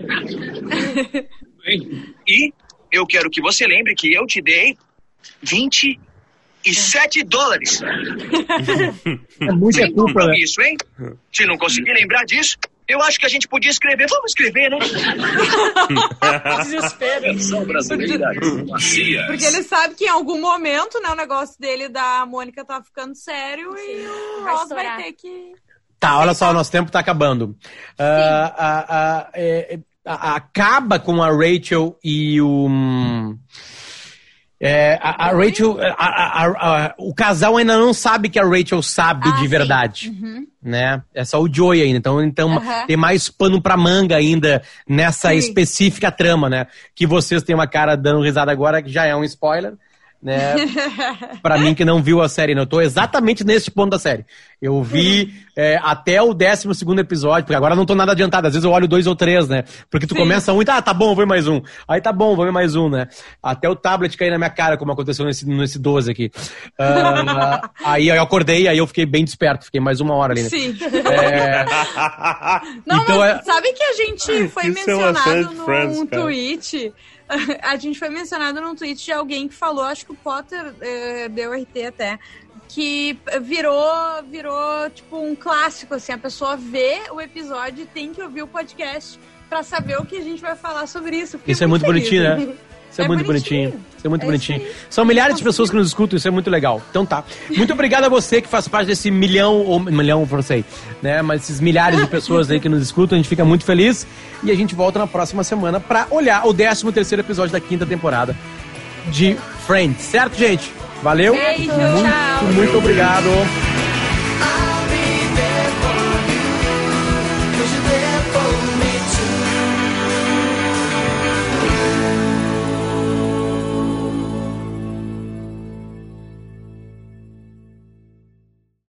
E 2.26 2.52
eu 2.90 3.06
quero 3.06 3.30
que 3.30 3.40
você 3.40 3.64
lembre 3.66 3.94
que 3.94 4.12
eu 4.12 4.26
te 4.26 4.42
dei 4.42 4.76
27 5.42 7.22
dólares. 7.24 7.80
É 9.40 9.50
muita 9.50 9.78
Sem 9.82 9.92
culpa, 9.92 10.02
né? 10.06 10.12
compromisso, 10.26 10.60
hein? 10.62 10.76
Se 11.32 11.44
não 11.46 11.58
conseguir 11.58 11.92
lembrar 11.94 12.24
disso, 12.24 12.56
eu 12.86 13.02
acho 13.02 13.18
que 13.18 13.26
a 13.26 13.28
gente 13.28 13.48
podia 13.48 13.70
escrever. 13.72 14.06
Vamos 14.08 14.30
escrever, 14.30 14.70
né? 14.70 14.78
Desespero. 16.62 17.66
Brasileiras, 17.66 18.68
macias. 18.68 19.26
Porque 19.26 19.44
ele 19.44 19.62
sabe 19.64 19.94
que 19.96 20.04
em 20.04 20.08
algum 20.08 20.40
momento, 20.40 21.00
né, 21.00 21.10
o 21.10 21.16
negócio 21.16 21.56
dele 21.58 21.88
da 21.88 22.24
Mônica 22.26 22.64
tá 22.64 22.80
ficando 22.82 23.16
sério 23.16 23.74
e 23.76 24.06
o 24.06 24.44
Ross 24.44 24.68
vai 24.68 24.96
ter 25.02 25.12
que. 25.12 25.52
Tá, 25.98 26.18
olha 26.18 26.34
só, 26.34 26.50
o 26.50 26.54
nosso 26.54 26.70
tempo 26.70 26.90
tá 26.90 26.98
acabando. 27.00 27.56
Ah, 27.98 28.54
ah, 28.56 28.86
ah, 28.88 29.30
é, 29.34 29.74
é, 29.74 29.78
a- 30.04 30.34
acaba 30.36 30.98
com 30.98 31.22
a 31.22 31.30
Rachel 31.30 31.96
e 32.04 32.40
o. 32.40 32.66
hum, 32.68 33.38
é, 34.64 34.96
a, 35.02 35.26
a 35.26 35.32
Rachel. 35.32 35.76
a- 35.98 36.94
o 36.96 37.12
casal 37.12 37.56
ainda 37.56 37.76
não 37.76 37.92
sabe 37.92 38.28
que 38.28 38.38
a 38.38 38.44
Rachel 38.44 38.80
sabe 38.80 39.28
Ah, 39.28 39.32
de 39.40 39.48
verdade. 39.48 40.12
Né? 40.62 41.02
É 41.12 41.24
só 41.24 41.40
o 41.42 41.52
Joey 41.52 41.82
ainda. 41.82 41.98
Então, 41.98 42.22
então 42.22 42.56
Aham. 42.56 42.86
tem 42.86 42.96
mais 42.96 43.28
pano 43.28 43.60
pra 43.60 43.76
manga 43.76 44.14
ainda 44.16 44.62
nessa 44.88 45.30
Sim. 45.30 45.36
específica 45.36 46.12
trama, 46.12 46.48
né? 46.48 46.66
Que 46.94 47.06
vocês 47.06 47.42
têm 47.42 47.54
uma 47.54 47.66
cara 47.66 47.96
dando 47.96 48.22
risada 48.22 48.52
agora, 48.52 48.80
que 48.80 48.88
já 48.90 49.04
é 49.04 49.16
um 49.16 49.24
spoiler. 49.24 49.74
Né? 50.22 50.54
Pra 51.42 51.58
mim 51.58 51.74
que 51.74 51.84
não 51.84 52.00
viu 52.00 52.22
a 52.22 52.28
série, 52.28 52.54
né? 52.54 52.60
Eu 52.60 52.66
tô 52.66 52.80
exatamente 52.80 53.42
nesse 53.42 53.70
ponto 53.72 53.90
da 53.90 53.98
série. 53.98 54.24
Eu 54.60 54.80
vi 54.80 55.34
é, 55.56 55.80
até 55.82 56.22
o 56.22 56.32
12 56.32 56.72
segundo 56.76 57.00
episódio, 57.00 57.42
porque 57.44 57.56
agora 57.56 57.74
não 57.74 57.84
tô 57.84 57.96
nada 57.96 58.12
adiantado. 58.12 58.46
Às 58.46 58.54
vezes 58.54 58.64
eu 58.64 58.70
olho 58.70 58.86
dois 58.86 59.08
ou 59.08 59.16
três, 59.16 59.48
né? 59.48 59.64
Porque 59.90 60.06
tu 60.06 60.14
Sim. 60.14 60.20
começa 60.20 60.52
um 60.52 60.62
e 60.62 60.64
tá, 60.64 60.80
tá 60.80 60.94
bom, 60.94 61.06
vou 61.06 61.16
ver 61.16 61.26
mais 61.26 61.48
um. 61.48 61.60
Aí 61.88 62.00
tá 62.00 62.12
bom, 62.12 62.36
vou 62.36 62.44
ver 62.44 62.52
mais 62.52 62.76
um, 62.76 62.88
né? 62.88 63.08
Até 63.42 63.68
o 63.68 63.74
tablet 63.74 64.16
cair 64.16 64.30
na 64.30 64.38
minha 64.38 64.50
cara, 64.50 64.76
como 64.76 64.92
aconteceu 64.92 65.24
nesse, 65.26 65.44
nesse 65.44 65.80
12 65.80 66.12
aqui. 66.12 66.30
Ah, 66.78 67.68
aí 67.84 68.06
eu 68.08 68.22
acordei, 68.22 68.68
aí 68.68 68.78
eu 68.78 68.86
fiquei 68.86 69.04
bem 69.04 69.24
desperto, 69.24 69.64
fiquei 69.64 69.80
mais 69.80 70.00
uma 70.00 70.14
hora 70.14 70.32
ali, 70.32 70.44
né? 70.44 70.48
Sim. 70.48 70.76
É, 71.10 71.64
Não, 72.86 73.02
Então 73.02 73.18
mas 73.18 73.40
é- 73.40 73.42
sabe 73.42 73.72
que 73.72 73.82
a 73.82 73.92
gente 73.94 74.48
foi 74.48 74.66
Isso 74.68 74.78
é 74.78 74.84
mencionado 74.86 75.54
num 75.54 75.64
Friends, 75.64 75.98
cara. 76.08 76.22
A 77.62 77.76
gente 77.76 77.98
foi 77.98 78.08
mencionado 78.08 78.60
num 78.60 78.74
tweet 78.74 79.04
de 79.04 79.12
alguém 79.12 79.48
que 79.48 79.54
falou, 79.54 79.84
acho 79.84 80.04
que 80.04 80.12
o 80.12 80.16
Potter 80.16 80.74
eh, 80.80 81.28
deu 81.28 81.52
RT 81.52 81.86
até, 81.88 82.18
que 82.68 83.18
virou, 83.42 84.22
virou 84.30 84.90
tipo 84.90 85.18
um 85.18 85.34
clássico, 85.34 85.94
assim, 85.94 86.12
a 86.12 86.18
pessoa 86.18 86.56
vê 86.56 87.02
o 87.10 87.20
episódio 87.20 87.82
e 87.82 87.86
tem 87.86 88.12
que 88.12 88.22
ouvir 88.22 88.42
o 88.42 88.46
podcast 88.46 89.18
pra 89.48 89.62
saber 89.62 89.98
o 89.98 90.06
que 90.06 90.16
a 90.16 90.22
gente 90.22 90.40
vai 90.40 90.56
falar 90.56 90.86
sobre 90.86 91.16
isso. 91.16 91.38
Isso 91.46 91.62
é 91.62 91.66
muito 91.66 91.84
feliz. 91.84 92.08
bonitinho, 92.08 92.22
né? 92.22 92.54
Isso 92.92 93.00
é, 93.00 93.04
É 93.04 93.08
muito 93.08 93.24
bonitinho. 93.24 93.70
bonitinho. 93.70 93.84
Isso 93.96 94.06
é 94.06 94.10
muito 94.10 94.22
É 94.22 94.26
bonitinho. 94.26 94.62
São 94.90 95.04
milhares 95.04 95.36
de 95.36 95.42
pessoas 95.42 95.70
que 95.70 95.76
nos 95.76 95.88
escutam, 95.88 96.16
isso 96.16 96.28
é 96.28 96.30
muito 96.30 96.50
legal. 96.50 96.82
Então 96.90 97.06
tá. 97.06 97.24
Muito 97.56 97.72
obrigado 97.72 98.04
a 98.04 98.08
você 98.08 98.42
que 98.42 98.48
faz 98.48 98.68
parte 98.68 98.86
desse 98.86 99.10
milhão, 99.10 99.64
ou 99.64 99.80
milhão, 99.80 100.28
não 100.30 100.42
sei, 100.42 100.64
né? 101.00 101.22
Mas 101.22 101.44
esses 101.44 101.60
milhares 101.60 101.98
de 101.98 102.06
pessoas 102.06 102.50
aí 102.50 102.60
que 102.60 102.68
nos 102.68 102.82
escutam, 102.82 103.16
a 103.16 103.18
gente 103.18 103.28
fica 103.28 103.44
muito 103.44 103.64
feliz. 103.64 104.06
E 104.44 104.50
a 104.50 104.54
gente 104.54 104.74
volta 104.74 104.98
na 104.98 105.06
próxima 105.06 105.42
semana 105.42 105.80
pra 105.80 106.06
olhar 106.10 106.46
o 106.46 106.52
13 106.52 106.92
terceiro 106.92 107.22
episódio 107.22 107.52
da 107.52 107.60
quinta 107.60 107.86
temporada 107.86 108.36
de 109.08 109.36
Friends. 109.66 110.02
Certo, 110.02 110.36
gente? 110.36 110.70
Valeu? 111.02 111.32
Beijo, 111.34 111.72
muito, 111.72 112.02
tchau. 112.02 112.44
muito 112.54 112.78
obrigado. 112.78 113.71